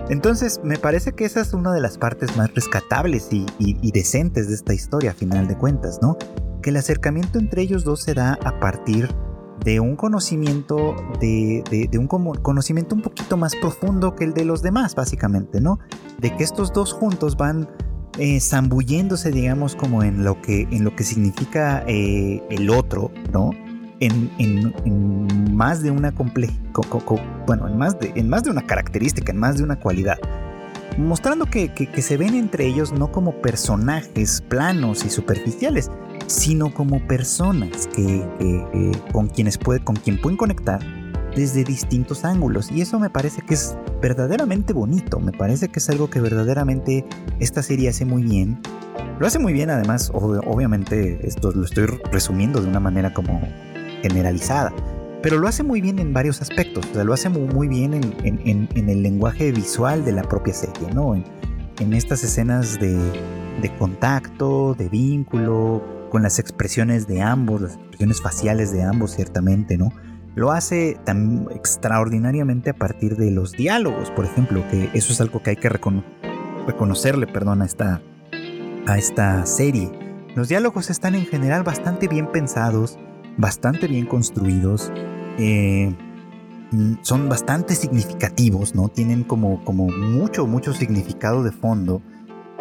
[0.09, 4.49] Entonces, me parece que esa es una de las partes más rescatables y, y decentes
[4.49, 6.17] de esta historia, a final de cuentas, ¿no?
[6.63, 9.26] Que el acercamiento entre ellos dos se da a partir de
[9.81, 15.61] un conocimiento, de, un conocimiento un poquito más profundo que el de los demás, básicamente,
[15.61, 15.79] ¿no?
[16.19, 17.69] De que estos dos juntos van
[18.19, 23.51] eh, zambulléndose, digamos, como en lo que, en lo que significa eh, el otro, ¿no?
[23.99, 24.31] En,
[25.55, 26.13] más de una
[27.47, 30.19] bueno, en más de, en más de una característica, en más de una cualidad.
[30.99, 35.91] Mostrando que se ven entre ellos no como personajes planos y superficiales,
[36.27, 38.27] sino como personas que,
[39.13, 40.81] con quienes puede, con quien pueden conectar
[41.37, 45.91] desde distintos ángulos y eso me parece que es verdaderamente bonito, me parece que es
[45.91, 47.05] algo que verdaderamente
[47.39, 48.59] esta serie hace muy bien.
[49.19, 53.41] Lo hace muy bien además, obviamente esto lo estoy resumiendo de una manera como
[54.03, 54.73] generalizada,
[55.23, 58.89] pero lo hace muy bien en varios aspectos, o sea, lo hace muy, bien en,
[58.89, 61.15] el lenguaje visual de la propia serie, ¿no?
[61.15, 62.97] En, estas escenas de,
[63.61, 65.83] de contacto, de vínculo,
[66.17, 69.93] con las expresiones de ambos, las expresiones faciales de ambos, ciertamente, ¿no?
[70.35, 75.43] Lo hace tan extraordinariamente a partir de los diálogos, por ejemplo, que eso es algo
[75.43, 78.01] que hay que reconocerle, perdón, a esta,
[78.87, 79.93] a esta serie.
[80.35, 82.99] Los diálogos están en general bastante bien pensados,
[83.37, 84.91] bastante bien construidos,
[85.37, 85.95] eh,
[87.03, 88.89] son bastante significativos, ¿no?
[88.89, 92.01] Tienen como, como mucho, mucho significado de fondo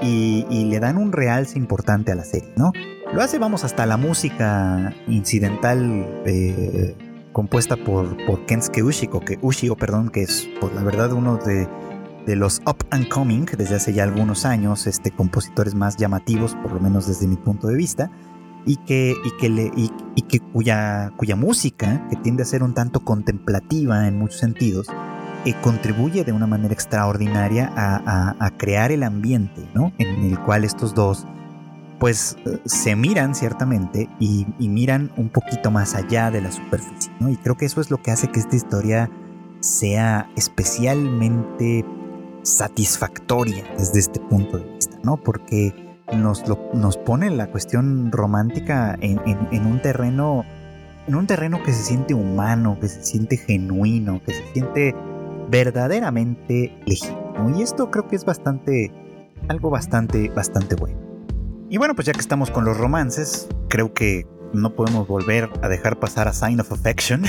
[0.02, 2.74] y, y, le dan un realce importante a la serie, ¿no?
[3.16, 6.98] Lo hace, vamos, hasta la música incidental eh,
[7.32, 11.66] compuesta por, por Kensuke Ushiko, que Ushio, perdón, que es, por la verdad, uno de,
[12.36, 16.82] los up and coming desde hace ya algunos años, este, compositores más llamativos, por lo
[16.82, 18.12] menos desde mi punto de vista,
[18.66, 19.16] y que,
[20.52, 24.88] cuya música, que tiende a ser un tanto contemplativa en muchos sentidos,
[25.46, 29.94] eh, contribuye de una manera extraordinaria a, a, crear el ambiente ¿no?
[30.00, 31.26] en el cual estos dos
[32.06, 37.30] pues se miran ciertamente y, miran un poquito más allá de la superficie, ¿no?
[37.30, 39.10] Y creo que eso es lo que hace que esta historia
[39.60, 41.84] sea especialmente
[42.44, 45.18] satisfactoria desde este punto de vista, ¿no?
[45.18, 45.74] Porque
[46.16, 46.44] nos,
[46.98, 49.18] pone la cuestión romántica en,
[49.66, 50.46] un terreno
[51.08, 54.96] en un terreno que se siente humano, que se siente genuino, que se siente
[55.50, 57.52] verdaderamente legítimo.
[57.58, 58.92] Y esto creo que es bastante,
[59.48, 61.05] algo bastante, bastante bueno.
[61.76, 65.68] Y bueno, pues ya que estamos con los romances, creo que no podemos volver a
[65.68, 67.22] dejar pasar a Sign of Affection.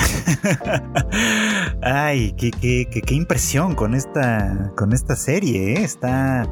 [1.82, 5.72] Ay, qué, qué, qué, impresión con esta, con esta serie.
[5.72, 5.82] ¿eh?
[5.82, 6.48] Está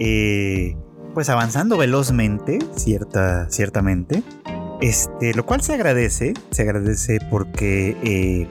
[0.00, 0.76] eh,
[1.14, 4.24] pues avanzando velozmente, cierta, ciertamente.
[4.80, 8.48] Este, lo cual se agradece, se agradece porque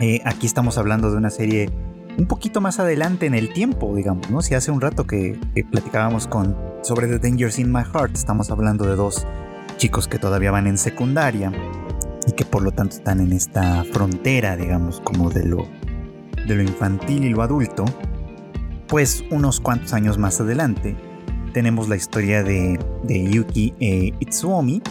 [0.00, 1.70] eh, aquí estamos hablando de una serie
[2.18, 4.42] un poquito más adelante en el tiempo, digamos, ¿no?
[4.42, 5.38] Si hace un rato que
[5.70, 9.26] platicábamos con sobre The Dangers in My Heart, estamos hablando de dos
[9.76, 11.52] chicos que todavía van en secundaria
[12.26, 15.66] y que por lo tanto están en esta frontera, digamos, como de lo,
[16.46, 17.84] de lo infantil y lo adulto,
[18.88, 20.96] pues unos cuantos años más adelante
[21.52, 24.82] tenemos la historia de, Yuki e Itsuomi,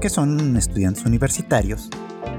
[0.00, 1.90] que son estudiantes universitarios,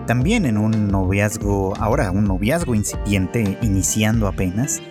[0.08, 4.82] también en un noviazgo, ahora un noviazgo incipiente, iniciando apenas,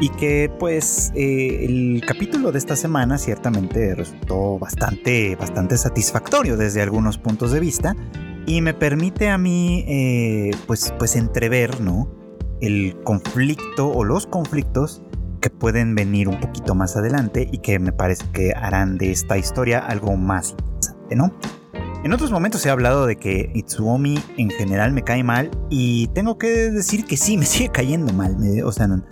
[0.00, 6.82] y que pues eh, el capítulo de esta semana ciertamente resultó bastante, bastante satisfactorio desde
[6.82, 7.96] algunos puntos de vista
[8.46, 12.08] y me permite a mí eh, pues, pues entrever ¿no?
[12.60, 15.02] el conflicto o los conflictos
[15.40, 19.36] que pueden venir un poquito más adelante y que me parece que harán de esta
[19.38, 21.32] historia algo más interesante, ¿no?
[22.04, 26.38] En otros momentos he hablado de que Itsuomi en general me cae mal y tengo
[26.38, 28.36] que decir que sí, me sigue cayendo mal.
[28.64, 29.02] o sea, no,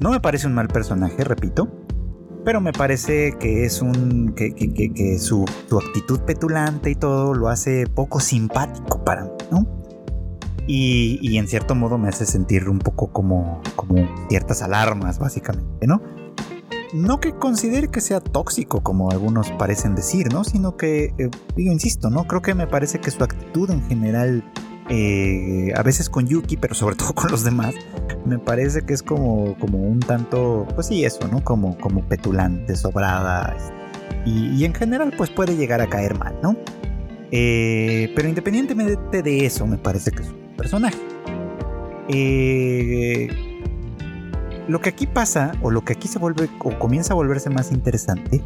[0.00, 1.68] no me parece un mal personaje, repito,
[2.44, 4.32] pero me parece que es un.
[4.34, 9.66] que, su, actitud petulante y todo lo hace poco simpático para mí, ¿no?
[10.66, 16.00] Y, en cierto modo me hace sentir un poco como, como ciertas alarmas, básicamente, ¿no?
[16.94, 20.44] No que considere que sea tóxico, como algunos parecen decir, ¿no?
[20.44, 22.26] Sino que, eh, digo, insisto, ¿no?
[22.26, 24.42] Creo que me parece que su actitud en general
[24.88, 27.74] eh, a veces con Yuki, pero sobre todo con los demás,
[28.24, 31.44] me parece que es como, como un tanto, pues sí, eso, ¿no?
[31.44, 33.56] Como, como petulante, sobrada.
[34.24, 36.56] Y, en general, pues puede llegar a caer mal, ¿no?
[37.30, 40.98] Eh, pero independientemente de eso, me parece que es un personaje.
[42.08, 43.28] Eh,
[44.66, 47.72] lo que aquí pasa, o lo que aquí se vuelve, o comienza a volverse más
[47.72, 48.42] interesante,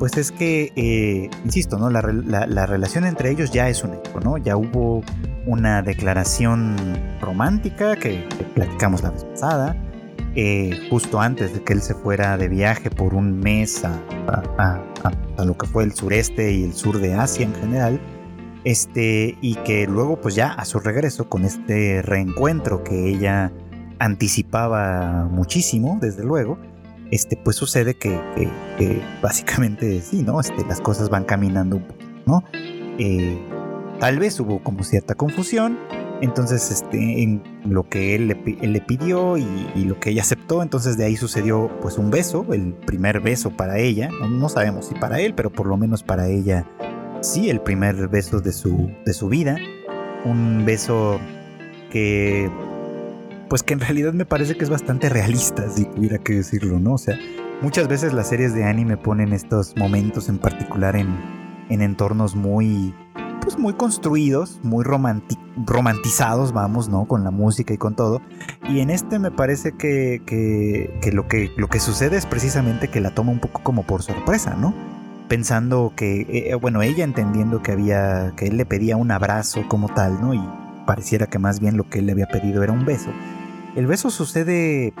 [0.00, 1.90] pues es que, eh, insisto, ¿no?
[1.90, 4.38] La, relación entre ellos ya es un hecho, ¿no?
[4.38, 5.02] Ya hubo
[5.44, 6.74] una declaración
[7.20, 9.76] romántica que, platicamos la vez pasada,
[10.34, 14.00] eh, justo antes de que él se fuera de viaje por un mes a,
[14.56, 18.00] a, lo que fue el sureste y el sur de Asia en general,
[18.64, 23.52] este, y que luego pues ya a su regreso con este reencuentro que ella
[23.98, 26.56] anticipaba muchísimo, desde luego,
[27.10, 28.18] este, pues sucede que,
[29.22, 30.40] básicamente sí, ¿no?
[30.40, 32.44] Este, las cosas van caminando un poco, ¿no?
[32.98, 33.38] Eh,
[33.98, 35.78] tal vez hubo como cierta confusión,
[36.20, 41.06] entonces este, en lo que él le, pidió y, lo que ella aceptó, entonces de
[41.06, 45.34] ahí sucedió pues un beso, el primer beso para ella, no, sabemos si para él,
[45.34, 46.66] pero por lo menos para ella
[47.20, 49.56] sí, el primer beso de su, de su vida,
[50.24, 51.18] un beso
[51.90, 52.50] que
[53.50, 56.92] pues que en realidad me parece que es bastante realista, si tuviera que decirlo, ¿no?
[56.92, 57.18] O sea,
[57.60, 61.08] muchas veces las series de anime ponen estos momentos en particular en,
[61.68, 62.94] en entornos muy,
[63.42, 67.06] pues muy construidos, muy romantizados, vamos, ¿no?
[67.06, 68.22] Con la música y con todo.
[68.68, 73.00] Y en este me parece que, que, lo, que lo que sucede es precisamente que
[73.00, 74.72] la toma un poco como por sorpresa, ¿no?
[75.28, 79.88] Pensando que, eh, bueno, ella entendiendo que había, que él le pedía un abrazo como
[79.88, 80.34] tal, ¿no?
[80.34, 80.40] Y
[80.86, 83.10] pareciera que más bien lo que él le había pedido era un beso
[83.76, 84.92] el beso sucede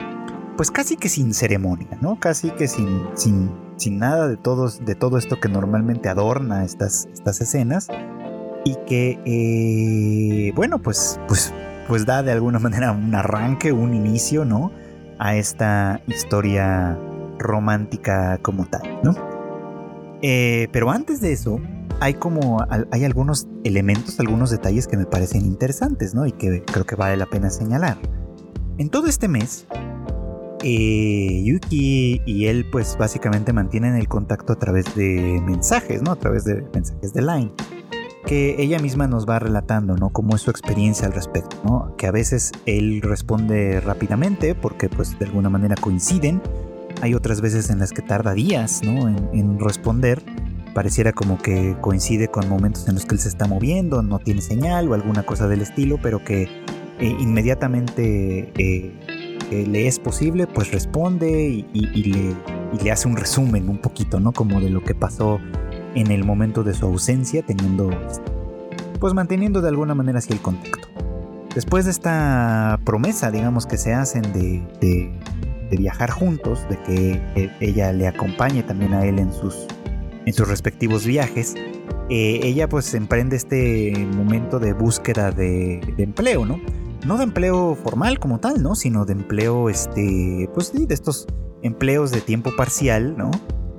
[0.56, 2.20] pues casi que sin ceremonia, ¿no?
[2.20, 7.40] Casi que sin, sin, sin nada de, de todo esto que normalmente adorna estas, estas
[7.40, 7.88] escenas
[8.64, 11.54] y que, eh, bueno, pues, pues,
[11.88, 14.70] pues da de alguna manera un arranque, un inicio, ¿no?
[15.18, 16.98] A esta historia
[17.38, 19.14] romántica como tal, ¿no?
[20.22, 21.58] Eh, pero antes de eso,
[22.00, 26.26] hay como, hay algunos elementos, algunos detalles que me parecen interesantes, ¿no?
[26.26, 27.96] Y que creo que vale la pena señalar.
[28.80, 29.66] En todo este mes,
[30.64, 36.12] eh, Yuki y él pues básicamente mantienen el contacto a través de mensajes, ¿no?
[36.12, 37.52] A través de mensajes de Line.
[38.24, 40.08] Que ella misma nos va relatando, ¿no?
[40.08, 41.94] Cómo es su experiencia al respecto, ¿no?
[41.98, 46.40] Que a veces él responde rápidamente porque pues de alguna manera coinciden.
[47.02, 49.08] Hay otras veces en las que tarda días, ¿no?
[49.08, 50.22] En, en responder.
[50.72, 54.40] Pareciera como que coincide con momentos en los que él se está moviendo, no tiene
[54.40, 56.48] señal o alguna cosa del estilo, pero que
[57.00, 58.92] eh, inmediatamente eh,
[59.48, 62.36] que le es posible, pues responde y, le,
[62.72, 64.32] y, le, hace un resumen un poquito, ¿no?
[64.32, 65.40] Como de lo que pasó
[65.94, 67.90] en el momento de su ausencia, teniendo,
[69.00, 70.88] pues manteniendo de alguna manera así el contacto.
[71.54, 77.92] Después de esta promesa, digamos, que se hacen de, de, viajar juntos, de que ella
[77.92, 79.66] le acompañe también a él en sus,
[80.26, 81.54] en sus respectivos viajes,
[82.10, 86.60] eh, ella pues emprende este momento de búsqueda de, de, empleo, ¿no?
[87.06, 88.74] No de empleo formal como tal, ¿no?
[88.74, 91.26] Sino de empleo, este, pues sí, de estos
[91.62, 93.30] empleos de tiempo parcial, ¿no?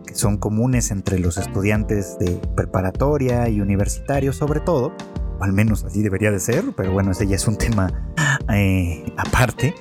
[0.06, 4.94] Que son comunes entre los estudiantes de preparatoria y universitarios sobre todo
[5.42, 7.90] al menos así debería de ser, pero bueno, ese ya es un tema
[8.54, 9.74] eh, aparte.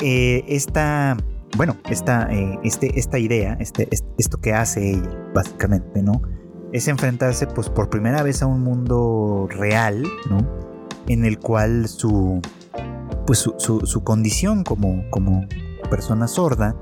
[0.00, 1.16] Eh, esta,
[1.56, 6.22] bueno, esta, eh, este, esta idea, este, esto que hace ella, básicamente, ¿no?
[6.72, 10.38] Es enfrentarse, pues, por primera vez a un mundo real, ¿no?
[11.08, 12.40] En el cual su,
[13.26, 15.46] pues, su, condición como, como
[15.90, 16.76] persona sorda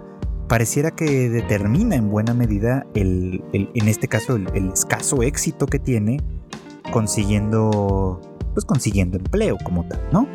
[0.49, 6.21] pareciera que determina en buena medida el, en este caso el, escaso éxito que tiene
[6.93, 8.21] consiguiendo,
[8.53, 10.29] pues consiguiendo empleo como tal, ¿no?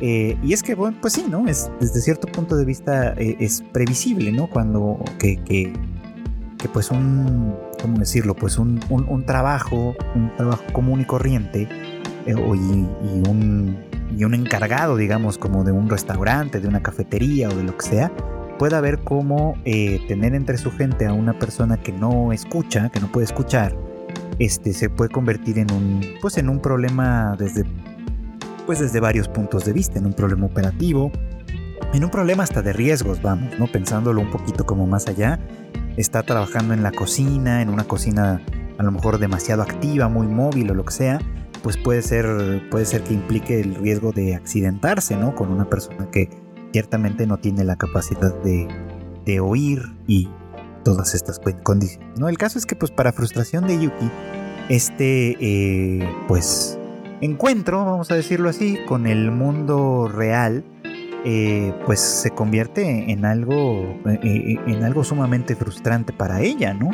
[0.00, 1.46] Eh, y es que, bueno, pues sí, ¿no?
[1.46, 4.48] Es, desde cierto punto de vista eh, es previsible, ¿no?
[4.48, 5.72] Cuando que, que,
[6.72, 8.34] pues un, ¿cómo decirlo?
[8.34, 11.68] Pues un, un, trabajo, un trabajo común y corriente,
[12.30, 13.78] eh, y, un,
[14.16, 17.86] y un encargado, digamos, como de un restaurante, de una cafetería o de lo que
[17.86, 18.12] sea,
[18.58, 23.10] pueda ver cómo tener entre su gente a una persona que no escucha, que no
[23.10, 23.74] puede escuchar,
[24.40, 27.64] este, se puede convertir en un, pues en un problema desde,
[28.66, 31.12] pues desde varios puntos de vista, en un problema operativo,
[31.92, 33.66] en un problema hasta de riesgos, vamos, ¿no?
[33.66, 35.38] Pensándolo un poquito como más allá,
[35.98, 38.40] está trabajando en la cocina, en una cocina
[38.78, 41.20] a lo mejor demasiado activa, muy móvil o lo que sea,
[41.62, 45.34] pues puede ser, puede ser que implique el riesgo de accidentarse, ¿no?
[45.34, 46.30] Con una persona que
[46.72, 48.68] ciertamente no tiene la capacidad de,
[49.24, 50.28] de oír y
[50.84, 52.18] todas estas condiciones.
[52.18, 52.28] ¿no?
[52.28, 54.10] El caso es que pues para frustración de Yuki,
[54.68, 56.78] este eh, pues
[57.20, 60.64] encuentro, vamos a decirlo así, con el mundo real,
[61.24, 66.90] eh, pues se convierte en algo, eh, en algo sumamente frustrante para ella, ¿no?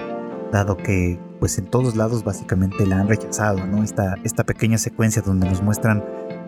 [0.57, 3.83] Dado que pues en todos lados básicamente la han rechazado, ¿no?
[3.83, 6.03] Esta, esta pequeña secuencia donde nos muestran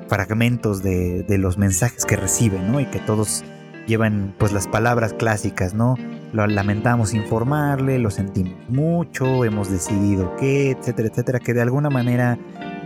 [0.09, 2.81] fragmentos de, de los mensajes que recibe, ¿no?
[2.81, 3.45] Y que todos
[3.87, 5.97] llevan pues las palabras clásicas, ¿no?
[6.33, 12.39] Lo lamentamos informarle, lo sentimos mucho, hemos decidido que, etcétera, etcétera, que de alguna manera,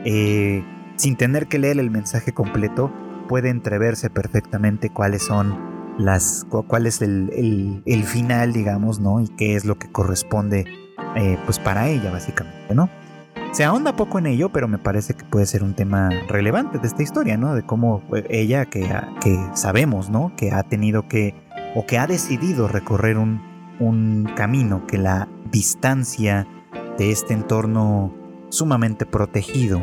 [0.04, 0.64] eh,
[0.96, 2.92] sin tener que leer el mensaje completo,
[3.28, 5.56] puede entreverse perfectamente cuáles son
[5.98, 9.20] las, cuál es el, final, digamos, ¿no?
[9.20, 10.64] Y qué es lo que corresponde,
[11.16, 12.88] eh, pues para ella, básicamente, ¿no?
[13.52, 16.86] Se ahonda poco en ello, pero me parece que puede ser un tema relevante de
[16.86, 17.54] esta historia, ¿no?
[17.54, 18.88] De cómo eh, ella, que,
[19.20, 20.32] que sabemos, ¿no?
[20.36, 21.34] Que ha tenido que,
[21.74, 23.42] o que ha decidido recorrer un,
[23.78, 26.46] un camino que la distancia
[26.98, 28.14] de este entorno
[28.48, 29.80] sumamente protegido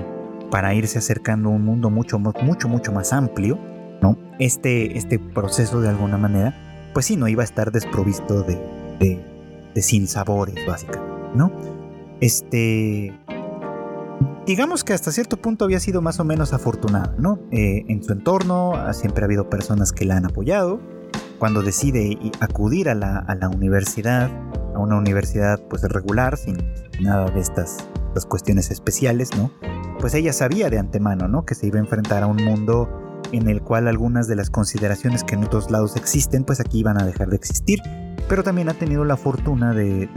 [0.50, 3.60] para irse acercando a un mundo mucho, mucho, mucho más amplio,
[4.02, 4.18] ¿no?
[4.40, 6.56] Este, este proceso de alguna manera,
[6.94, 8.56] pues sí, no iba a estar desprovisto de,
[9.00, 9.24] de,
[9.80, 11.54] de sinsabores, básicamente, ¿no?
[12.20, 13.18] Este,
[14.46, 17.40] digamos que hasta cierto punto había sido más o menos afortunada, ¿no?
[17.52, 20.82] Eh, en su entorno siempre ha habido personas que la han apoyado.
[21.40, 24.30] Cuando decide acudir a la, universidad,
[24.76, 26.58] a una universidad pues regular, sin
[27.00, 27.78] nada de estas,
[28.10, 29.50] estas cuestiones especiales, ¿no?
[30.02, 31.46] Pues ella sabía de antemano, ¿no?
[31.46, 32.90] Que se iba a enfrentar a un mundo
[33.32, 37.02] en el cual algunas de las consideraciones que en otros lados existen, pues aquí iban
[37.02, 37.80] a dejar de existir
[38.30, 40.08] pero también ha tenido la fortuna de,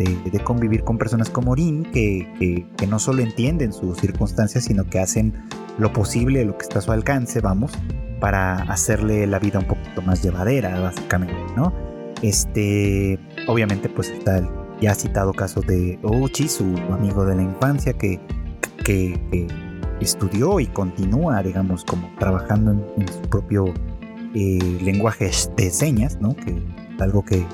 [0.44, 5.32] convivir con personas como Rin, que, no solo entienden sus circunstancias, sino que hacen
[5.78, 7.72] lo posible, lo que está a su alcance, vamos,
[8.20, 11.72] para hacerle la vida un poquito más llevadera, básicamente, ¿no?
[12.20, 14.48] Este, obviamente, pues está el
[14.80, 18.20] ya citado caso de Ochi, su amigo de la infancia, que,
[18.84, 19.48] que,
[20.02, 23.72] estudió y continúa, digamos, como trabajando en, su propio
[24.34, 26.34] eh, lenguaje de señas, ¿no?
[26.34, 26.62] Que
[27.00, 27.44] algo que,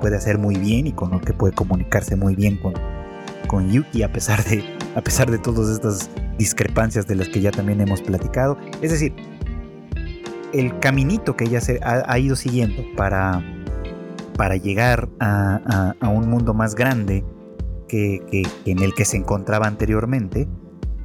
[0.00, 2.74] puede hacer muy bien y con lo que puede comunicarse muy bien con,
[3.46, 7.50] con Yuki a pesar de a pesar de todas estas discrepancias de las que ya
[7.50, 8.56] también hemos platicado.
[8.80, 9.14] Es decir,
[10.52, 13.42] el caminito que ella se ha, ido siguiendo para,
[14.36, 17.24] para llegar a, un mundo más grande
[17.88, 20.48] que, en el que se encontraba anteriormente,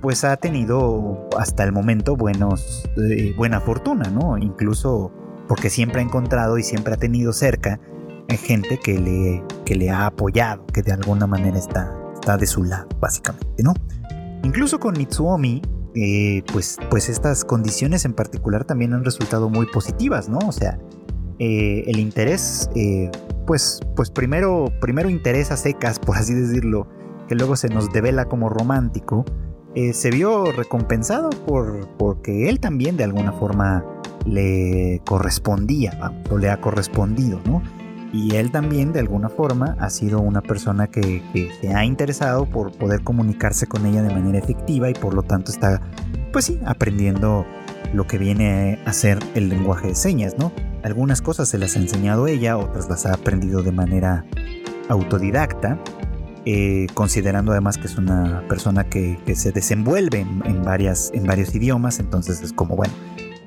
[0.01, 4.37] pues ha tenido hasta el momento eh, buena fortuna, ¿no?
[4.37, 5.11] Incluso
[5.47, 7.79] porque siempre ha encontrado y siempre ha tenido cerca
[8.37, 12.63] gente que le, que le ha apoyado, que de alguna manera está, está de su
[12.63, 13.73] lado, básicamente, ¿no?
[14.43, 15.61] Incluso con Mitsuomi,
[15.95, 20.39] eh, pues, pues estas condiciones en particular también han resultado muy positivas, ¿no?
[20.39, 20.79] O sea,
[21.39, 23.09] eh, el interés, eh,
[23.47, 26.87] pues, pues primero, primero interés a secas, por así decirlo,
[27.27, 29.25] que luego se nos devela como romántico,
[29.75, 33.85] eh, se vio recompensado por porque él también de alguna forma
[34.25, 37.61] le correspondía, o le ha correspondido, ¿no?
[38.11, 41.21] Y él también de alguna forma ha sido una persona que,
[41.61, 45.51] se ha interesado por poder comunicarse con ella de manera efectiva y por lo tanto
[45.51, 45.79] está,
[46.33, 47.45] pues sí, aprendiendo
[47.93, 50.51] lo que viene a ser el lenguaje de señas, ¿no?
[50.83, 54.25] Algunas cosas se las ha enseñado ella, otras las ha aprendido de manera
[54.89, 55.77] autodidacta,
[56.51, 61.99] eh, considerando además que es una persona que, se desenvuelve en, varias, en varios idiomas,
[61.99, 62.91] entonces es como, bueno,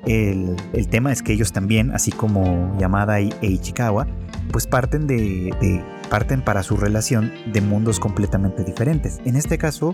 [0.05, 0.55] el,
[0.89, 4.07] tema es que ellos también, así como Yamada e Ichikawa,
[4.53, 9.19] pues parten de, parten para su relación de mundos completamente diferentes.
[9.25, 9.93] En este caso,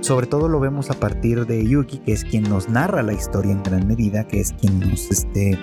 [0.00, 3.50] sobre todo lo vemos a partir de Yuki, que es quien nos narra la historia
[3.50, 5.58] en gran medida, que es quien nos, este,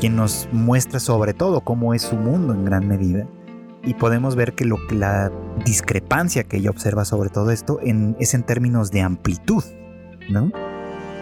[0.00, 3.26] quien nos muestra sobre todo cómo es su mundo en gran medida.
[3.86, 5.30] Y podemos ver que lo, la
[5.64, 9.64] discrepancia que ella observa sobre todo esto es en términos de amplitud,
[10.30, 10.50] ¿no?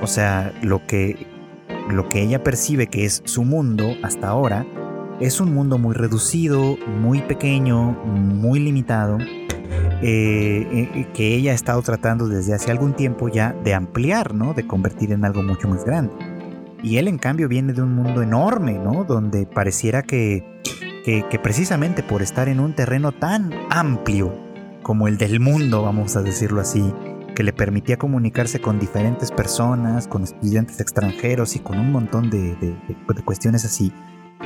[0.00, 1.26] O sea, lo que,
[1.90, 4.66] lo que ella percibe que es su mundo hasta ahora,
[5.20, 9.18] es un mundo muy reducido, muy pequeño, muy limitado,
[10.02, 14.54] eh, eh, que ella ha estado tratando desde hace algún tiempo ya de ampliar, ¿no?
[14.54, 16.12] De convertir en algo mucho más grande.
[16.82, 19.04] Y él en cambio viene de un mundo enorme, ¿no?
[19.04, 20.44] Donde pareciera que,
[21.04, 24.34] que, precisamente por estar en un terreno tan amplio
[24.82, 26.92] como el del mundo, vamos a decirlo así,
[27.34, 32.56] que le permitía comunicarse con diferentes personas, con estudiantes extranjeros y con un montón de,
[32.56, 33.92] de, de cuestiones así,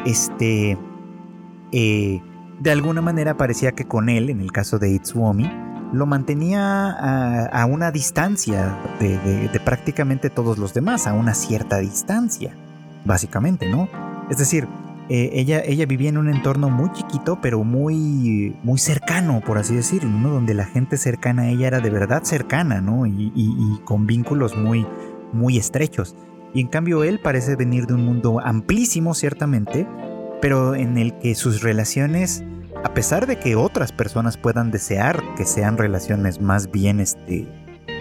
[0.04, 0.78] este,
[1.72, 2.22] eh,
[2.60, 5.50] de alguna manera parecía que con él, en el caso de Itsuomi,
[5.92, 12.54] lo mantenía a, una distancia de, prácticamente todos los demás, a una cierta distancia,
[13.04, 13.88] básicamente, ¿no?
[14.28, 14.66] Es decir,
[15.08, 19.74] eh, ella, ella vivía en un entorno muy chiquito, pero muy, muy cercano, por así
[19.74, 20.30] decirlo, ¿no?
[20.30, 23.06] Donde la gente cercana a ella era de verdad cercana, ¿no?
[23.06, 24.86] Y, y con vínculos muy,
[25.32, 26.16] muy estrechos.
[26.54, 29.86] Y en cambio él parece venir de un mundo amplísimo, ciertamente,
[30.40, 32.44] pero en el que sus relaciones,
[32.84, 37.46] a pesar de que otras personas puedan desear que sean relaciones más bien este,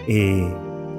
[0.07, 0.53] eh,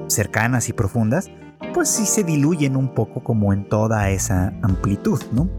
[0.07, 1.29] cercanas y profundas,
[1.73, 5.49] pues sí se diluyen un poco como en toda esa amplitud, ¿no?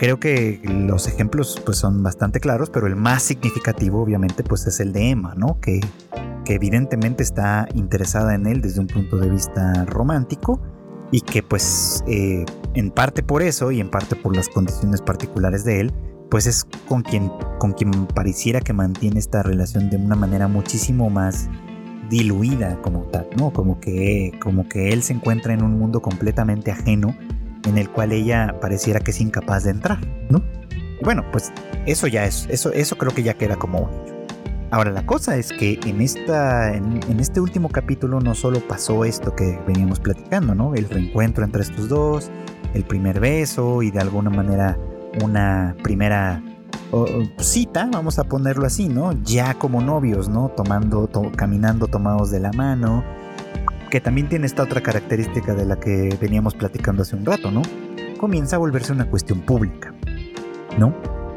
[0.00, 4.80] Creo que los ejemplos pues son bastante claros, pero el más significativo obviamente pues es
[4.80, 5.60] el de Emma, ¿no?
[5.60, 5.78] Que,
[6.46, 10.58] que evidentemente está interesada en él desde un punto de vista romántico
[11.12, 15.64] y que pues eh, en parte por eso y en parte por las condiciones particulares
[15.64, 15.92] de él,
[16.30, 21.10] pues es con quien, con quien pareciera que mantiene esta relación de una manera muchísimo
[21.10, 21.50] más
[22.08, 23.52] diluida como tal, ¿no?
[23.52, 27.14] Como que, como que él se encuentra en un mundo completamente ajeno
[27.64, 29.98] en el cual ella pareciera que es incapaz de entrar,
[30.28, 30.42] ¿no?
[31.02, 31.52] bueno, pues
[31.86, 33.90] eso ya es, eso, eso creo que ya queda como
[34.72, 39.34] Ahora, la cosa es que en, esta, en, este último capítulo no solo pasó esto
[39.34, 40.76] que veníamos platicando, ¿no?
[40.76, 42.30] El reencuentro entre estos dos,
[42.72, 44.78] el primer beso y de alguna manera
[45.24, 46.40] una primera
[47.38, 49.12] cita, vamos a ponerlo así, ¿no?
[49.24, 50.50] Ya como novios, ¿no?
[50.50, 53.02] Tomando, caminando tomados de la mano,
[53.90, 57.62] que también tiene esta otra característica de la que veníamos platicando hace un rato, ¿no?
[58.18, 59.94] Comienza a volverse una cuestión pública,
[60.78, 60.94] ¿no?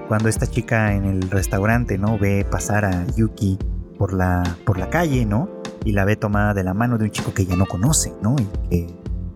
[0.07, 2.17] cuando esta chica en el restaurante, ¿no?
[2.17, 3.57] Ve pasar a Yuki
[3.97, 5.49] por la, por la calle, ¿no?
[5.85, 8.35] Y la ve tomada de la mano de un chico que ella no conoce, ¿no?
[8.37, 8.87] Y que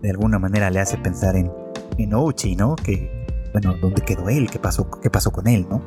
[0.02, 1.50] de alguna manera le hace pensar en,
[1.96, 2.76] en Ochi, ¿no?
[2.76, 4.48] Que, bueno, ¿dónde quedó él?
[4.50, 5.82] ¿Qué pasó, qué pasó con él, ¿no?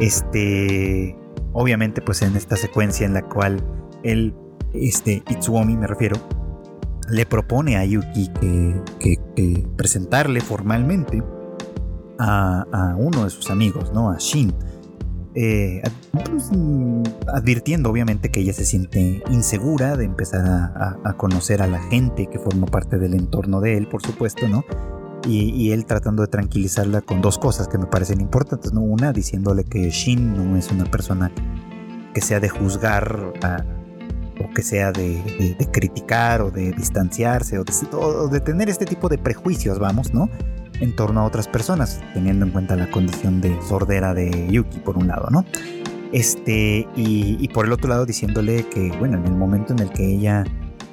[0.00, 1.16] Este,
[1.52, 3.62] obviamente, pues en esta secuencia en la cual
[4.02, 4.34] él,
[4.74, 6.16] este, Itsuomi me refiero,
[7.08, 11.22] le propone a Yuki que, que presentarle formalmente
[12.18, 14.10] a, uno de sus amigos, ¿no?
[14.10, 14.54] A Shin.
[15.34, 15.82] Eh,
[16.12, 16.50] pues,
[17.34, 22.38] advirtiendo obviamente que ella se siente insegura de empezar a, conocer a la gente que
[22.38, 24.64] forma parte del entorno de él, por supuesto, ¿no?
[25.28, 28.80] Y, él tratando de tranquilizarla con dos cosas que me parecen importantes, ¿no?
[28.80, 31.32] Una, diciéndole que Shin no es una persona
[32.14, 33.32] que sea de juzgar
[34.38, 39.78] o que sea de, criticar o de distanciarse o de tener este tipo de prejuicios,
[39.78, 40.28] vamos, ¿no?
[40.80, 44.96] en torno a otras personas, teniendo en cuenta la condición de sordera de Yuki, por
[44.96, 45.44] un lado, ¿no?
[46.12, 50.06] Este, y, por el otro lado diciéndole que, bueno, en el momento en el que
[50.06, 50.44] ella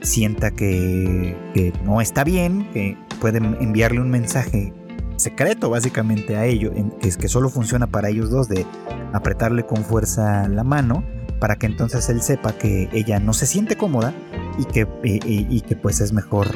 [0.01, 4.73] sienta que, no está bien, que pueden enviarle un mensaje
[5.17, 8.65] secreto básicamente a ellos, que es que solo funciona para ellos dos, de
[9.13, 11.03] apretarle con fuerza la mano,
[11.43, 14.13] para que entonces él sepa que ella no se siente cómoda
[14.57, 16.47] y que, y que pues es mejor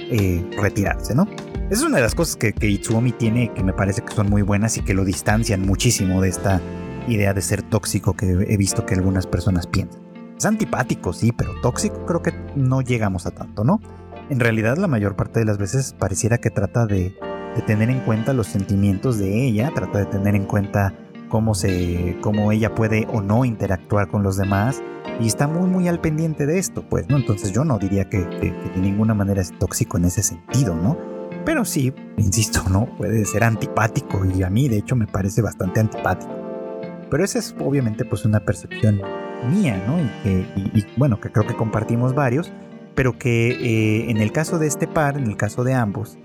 [0.61, 1.27] retirarse, ¿no?
[1.69, 4.29] Esa es una de las cosas que, que Itsuomi tiene que me parece que son
[4.29, 6.61] muy buenas y que lo distancian muchísimo de esta
[7.09, 10.01] idea de ser tóxico que he visto que algunas personas piensan.
[10.37, 13.81] Es antipático, sí, pero tóxico creo que no llegamos a tanto, ¿no?
[14.29, 17.13] En realidad la mayor parte de las veces pareciera que trata de,
[17.65, 20.93] tener en cuenta los sentimientos de ella, trata de tener en cuenta
[21.29, 24.81] cómo, se, cómo ella puede o no interactuar con los demás
[25.19, 27.17] y está muy muy al pendiente de esto, pues, ¿no?
[27.17, 30.97] Entonces yo no diría que, que de ninguna manera es tóxico en ese sentido, ¿no?
[31.45, 32.85] Pero sí, insisto, ¿no?
[32.97, 36.31] Puede ser antipático y a mí de hecho me parece bastante antipático.
[37.09, 39.01] Pero esa es obviamente pues una percepción
[39.49, 39.97] mía, ¿no?
[40.29, 42.51] Y, bueno, que creo que compartimos varios,
[42.95, 46.17] pero que eh, en el caso de este par, en el caso de ambos,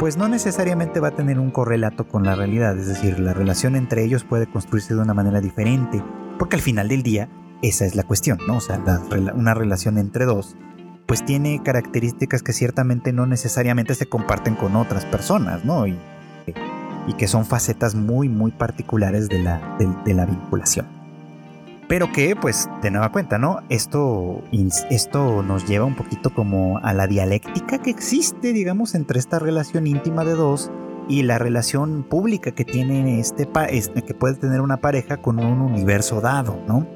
[0.00, 3.76] pues no necesariamente va a tener un correlato con la realidad, es decir, la relación
[3.76, 6.02] entre ellos puede construirse de una manera diferente,
[6.38, 7.28] porque al final del día
[7.60, 8.56] esa es la cuestión, ¿no?
[8.56, 8.82] O sea,
[9.34, 10.56] una relación entre dos,
[11.04, 15.86] pues tiene características que ciertamente no necesariamente se comparten con otras personas, ¿no?
[15.86, 15.98] Y,
[17.06, 20.99] y que son facetas muy, muy particulares de la, de la vinculación.
[21.90, 23.64] Pero que, pues, de nueva cuenta, ¿no?
[23.68, 24.44] Esto,
[24.90, 29.88] esto nos lleva un poquito como a la dialéctica que existe, digamos, entre esta relación
[29.88, 30.70] íntima de dos
[31.08, 35.60] y la relación pública que tiene este, este que puede tener una pareja con un
[35.60, 36.86] universo dado, ¿no?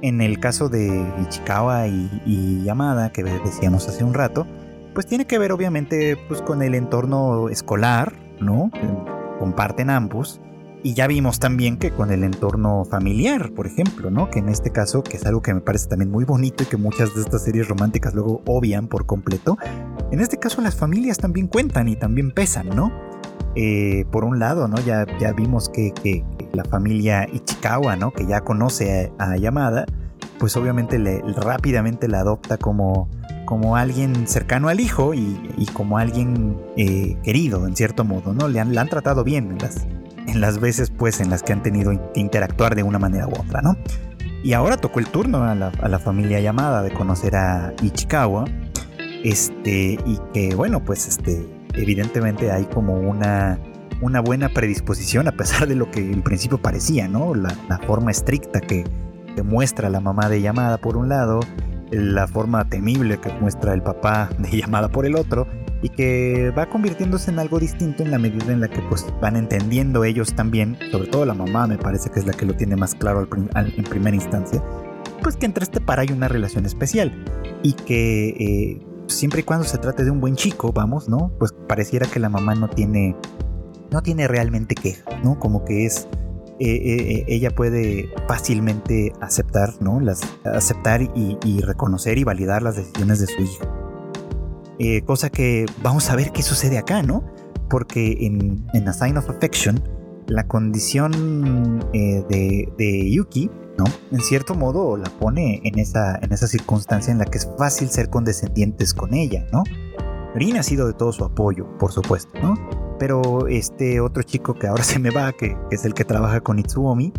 [0.00, 4.46] En el caso de Ichikawa y, y Yamada, que decíamos hace un rato,
[4.94, 8.70] pues tiene que ver obviamente pues, con el entorno escolar, ¿no?
[9.38, 10.40] Comparten ambos
[10.82, 14.30] y ya vimos también que con el entorno familiar, por ejemplo, ¿no?
[14.30, 16.76] Que en este caso, que es algo que me parece también muy bonito y que
[16.76, 19.58] muchas de estas series románticas luego obvian por completo,
[20.10, 22.92] en este caso las familias también cuentan y también pesan, ¿no?
[23.54, 24.76] Eh, por un lado, ¿no?
[24.80, 28.12] Ya, ya vimos que, la familia Ichikawa, ¿no?
[28.12, 29.86] Que ya conoce a, Yamada,
[30.38, 33.08] pues obviamente le, rápidamente la adopta como,
[33.46, 38.48] como alguien cercano al hijo y, como alguien eh, querido, en cierto modo, ¿no?
[38.48, 39.86] Le han, la han tratado bien en las,
[40.26, 43.32] en las veces pues en las que han tenido que interactuar de una manera u
[43.32, 43.76] otra, ¿no?
[44.42, 48.44] Y ahora tocó el turno a la, familia llamada de conocer a Ichikawa,
[49.22, 53.60] este, y que bueno, pues este, evidentemente hay como una,
[54.00, 57.34] una buena predisposición a pesar de lo que en principio parecía, ¿no?
[57.34, 58.84] La, forma estricta que,
[59.36, 61.40] que muestra la mamá de llamada por un lado,
[61.92, 65.46] la forma temible que muestra el papá de llamada por el otro,
[65.82, 69.36] y que va convirtiéndose en algo distinto en la medida en la que pues van
[69.36, 72.76] entendiendo ellos también, sobre todo la mamá me parece que es la que lo tiene
[72.76, 74.62] más claro en primera instancia,
[75.22, 77.12] pues que entre este par hay una relación especial
[77.62, 81.32] y que eh, siempre y cuando se trate de un buen chico, vamos, ¿no?
[81.38, 83.16] Pues pareciera que la mamá no tiene,
[83.90, 85.38] no tiene realmente queja, ¿no?
[85.38, 86.08] Como que es...
[86.60, 89.98] Eh, eh, ella puede fácilmente aceptar, ¿no?
[89.98, 93.81] Las, aceptar y reconocer y validar las decisiones de su hijo.
[94.78, 97.24] Eh, cosa que vamos a ver qué sucede acá, ¿no?
[97.68, 99.82] Porque en, en A Sign of Affection,
[100.26, 103.84] la condición eh, de, Yuki, ¿no?
[104.10, 107.90] En cierto modo la pone en esa, en esa circunstancia en la que es fácil
[107.90, 109.62] ser condescendientes con ella, ¿no?
[110.34, 112.54] Rin ha sido de todo su apoyo, por supuesto, ¿no?
[112.98, 116.40] Pero este otro chico que ahora se me va, que, que es el que trabaja
[116.40, 117.12] con Itsuomi,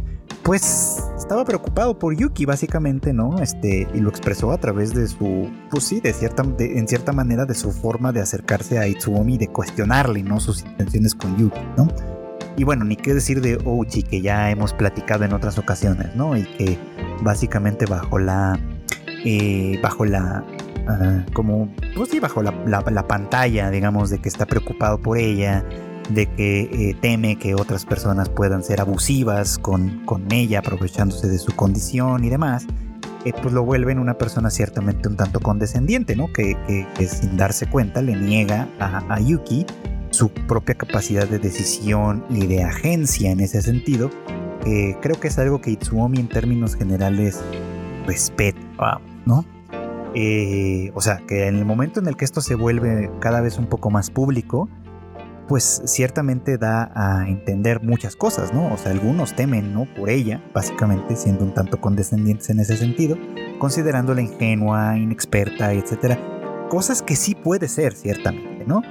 [0.43, 3.39] pues estaba preocupado por Yuki básicamente, ¿no?
[3.39, 7.45] Este, y lo expresó a través de su, pues sí, de cierta, en cierta manera
[7.45, 10.39] de su forma de acercarse a Itsuomi, de cuestionarle, ¿no?
[10.39, 11.87] Sus intenciones con Yuki, ¿no?
[12.55, 16.37] Y bueno, ni qué decir de Ouchi, que ya hemos platicado en otras ocasiones, ¿no?
[16.37, 16.77] Y que
[17.21, 18.59] básicamente bajo la,
[19.25, 20.45] eh, bajo la,
[20.87, 25.65] ah, como, pues sí, bajo la, la pantalla, digamos, de que está preocupado por ella,
[26.09, 31.37] de que eh, teme que otras personas puedan ser abusivas con, con ella, aprovechándose de
[31.37, 32.65] su condición y demás,
[33.25, 36.31] eh, pues lo vuelven una persona ciertamente un tanto condescendiente, ¿no?
[36.33, 36.57] Que,
[37.07, 39.65] sin darse cuenta le niega a, Yuki
[40.11, 44.11] su propia capacidad de decisión y de agencia en ese sentido.
[44.63, 47.41] creo que es algo que Itsuomi en términos generales
[48.05, 49.45] respeta, ¿no?
[50.15, 53.57] Eh, o sea, que en el momento en el que esto se vuelve cada vez
[53.57, 54.69] un poco más público,
[55.47, 58.73] pues ciertamente da a entender muchas cosas, ¿no?
[58.73, 59.85] O sea, algunos temen, ¿no?
[59.95, 63.17] Por ella, básicamente siendo un tanto condescendientes en ese sentido,
[63.59, 66.17] considerándola ingenua, inexperta, etcétera.
[66.69, 68.81] Cosas que sí puede ser, ciertamente, ¿no?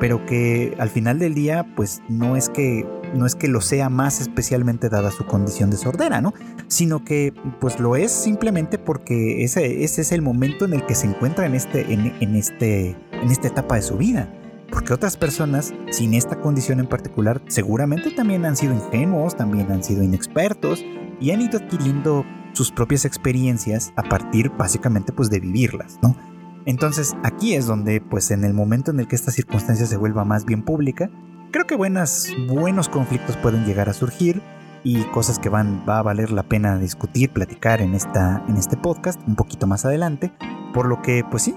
[0.00, 3.90] Pero que al final del día, pues no es que no es que lo sea
[3.90, 6.32] más especialmente dada su condición de sordera, ¿no?
[6.68, 10.94] Sino que pues lo es simplemente porque ese, ese es el momento en el que
[10.94, 14.30] se encuentra en, este, en, en, este, en esta etapa de su vida
[14.72, 19.84] porque otras personas sin esta condición en particular seguramente también han sido ingenuos, también han
[19.84, 20.82] sido inexpertos
[21.20, 26.16] y han ido adquiriendo sus propias experiencias a partir básicamente pues de vivirlas, ¿no?
[26.64, 30.24] Entonces aquí es donde, pues en el momento en el que esta circunstancia se vuelva
[30.24, 31.10] más bien pública,
[31.50, 34.40] creo que buenas, buenos conflictos pueden llegar a surgir
[34.84, 38.76] y cosas que van, va a valer la pena discutir, platicar en, esta, en este
[38.76, 40.32] podcast un poquito más adelante.
[40.72, 41.54] Por lo que, pues sí,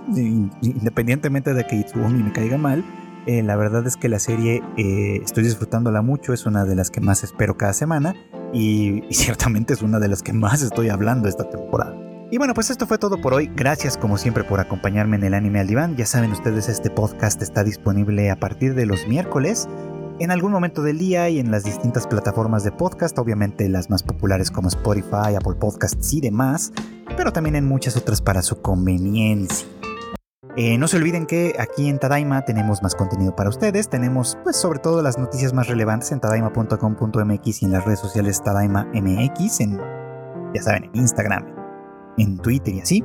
[0.62, 2.84] independientemente de que Itsuomi me caiga mal,
[3.28, 6.92] eh, la verdad es que la serie eh, estoy disfrutándola mucho, es una de las
[6.92, 8.16] que más espero cada semana
[8.54, 11.96] y, ciertamente es una de las que más estoy hablando esta temporada.
[12.32, 13.52] Y bueno, pues esto fue todo por hoy.
[13.56, 15.96] Gracias como siempre por acompañarme en el anime al diván.
[15.96, 19.68] Ya saben ustedes, este podcast está disponible a partir de los miércoles
[20.20, 24.02] en algún momento del día y en las distintas plataformas de podcast, obviamente las más
[24.02, 26.72] populares como Spotify, Apple Podcasts y demás,
[27.18, 29.68] pero también en muchas otras para su conveniencia.
[30.58, 33.90] Eh, no se olviden que aquí en Tadaima tenemos más contenido para ustedes.
[33.90, 38.42] Tenemos, pues, sobre todo las noticias más relevantes en tadaima.com.mx y en las redes sociales
[38.42, 39.82] Tadaima MX, en,
[40.54, 41.46] ya saben, en Instagram,
[42.18, 43.04] en Twitter y así.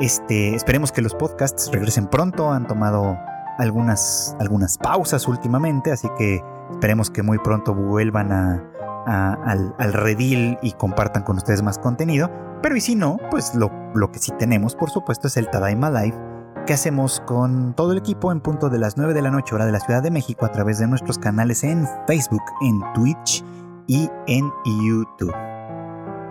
[0.00, 2.50] Este, esperemos que los podcasts regresen pronto.
[2.50, 3.16] Han tomado
[3.58, 10.72] algunas, algunas pausas últimamente, así que esperemos que muy pronto vuelvan al, al, redil y
[10.72, 12.30] compartan con ustedes más contenido.
[12.62, 15.88] Pero y si no, pues lo, lo que sí tenemos, por supuesto, es el Tadaima
[15.88, 16.29] Live
[16.66, 19.66] que hacemos con todo el equipo en punto de las 9 de la noche hora
[19.66, 23.44] de la Ciudad de México a través de nuestros canales en Facebook, en Twitch
[23.86, 25.34] y en YouTube.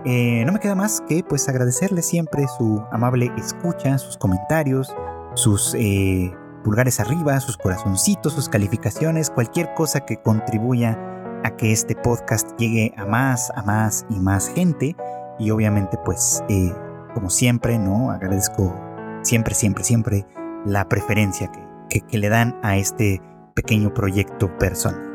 [0.05, 4.95] Eh, no me queda más que pues agradecerle siempre su amable escucha, sus comentarios,
[5.33, 10.97] sus eh, pulgares arriba, sus corazoncitos, sus calificaciones, cualquier cosa que contribuya
[11.43, 14.95] a que este podcast llegue a más, a más y más gente.
[15.37, 16.73] Y obviamente pues eh,
[17.13, 18.11] como siempre, ¿no?
[18.11, 18.88] Agradezco
[19.21, 20.25] siempre, siempre, siempre
[20.65, 21.51] la preferencia
[21.89, 23.21] que, que, le dan a este
[23.55, 25.09] pequeño proyecto personal.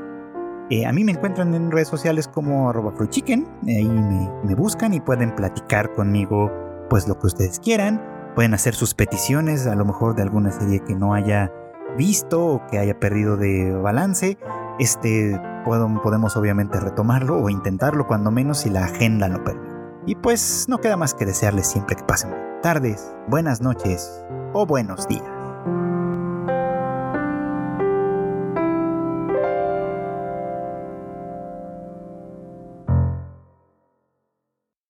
[0.71, 5.01] Eh, a mí me encuentran en redes sociales como arroba ahí me, me, buscan y
[5.01, 6.51] pueden platicar conmigo
[6.89, 8.03] pues lo que ustedes quieran,
[8.35, 11.53] pueden hacer sus peticiones a lo mejor de alguna serie que no haya
[11.99, 14.39] visto o que haya perdido de balance,
[14.79, 19.75] este puedo, podemos obviamente retomarlo o intentarlo cuando menos si la agenda lo permite.
[20.07, 25.07] Y pues no queda más que desearles siempre que pasen tardes, buenas noches o buenos
[25.07, 25.34] días.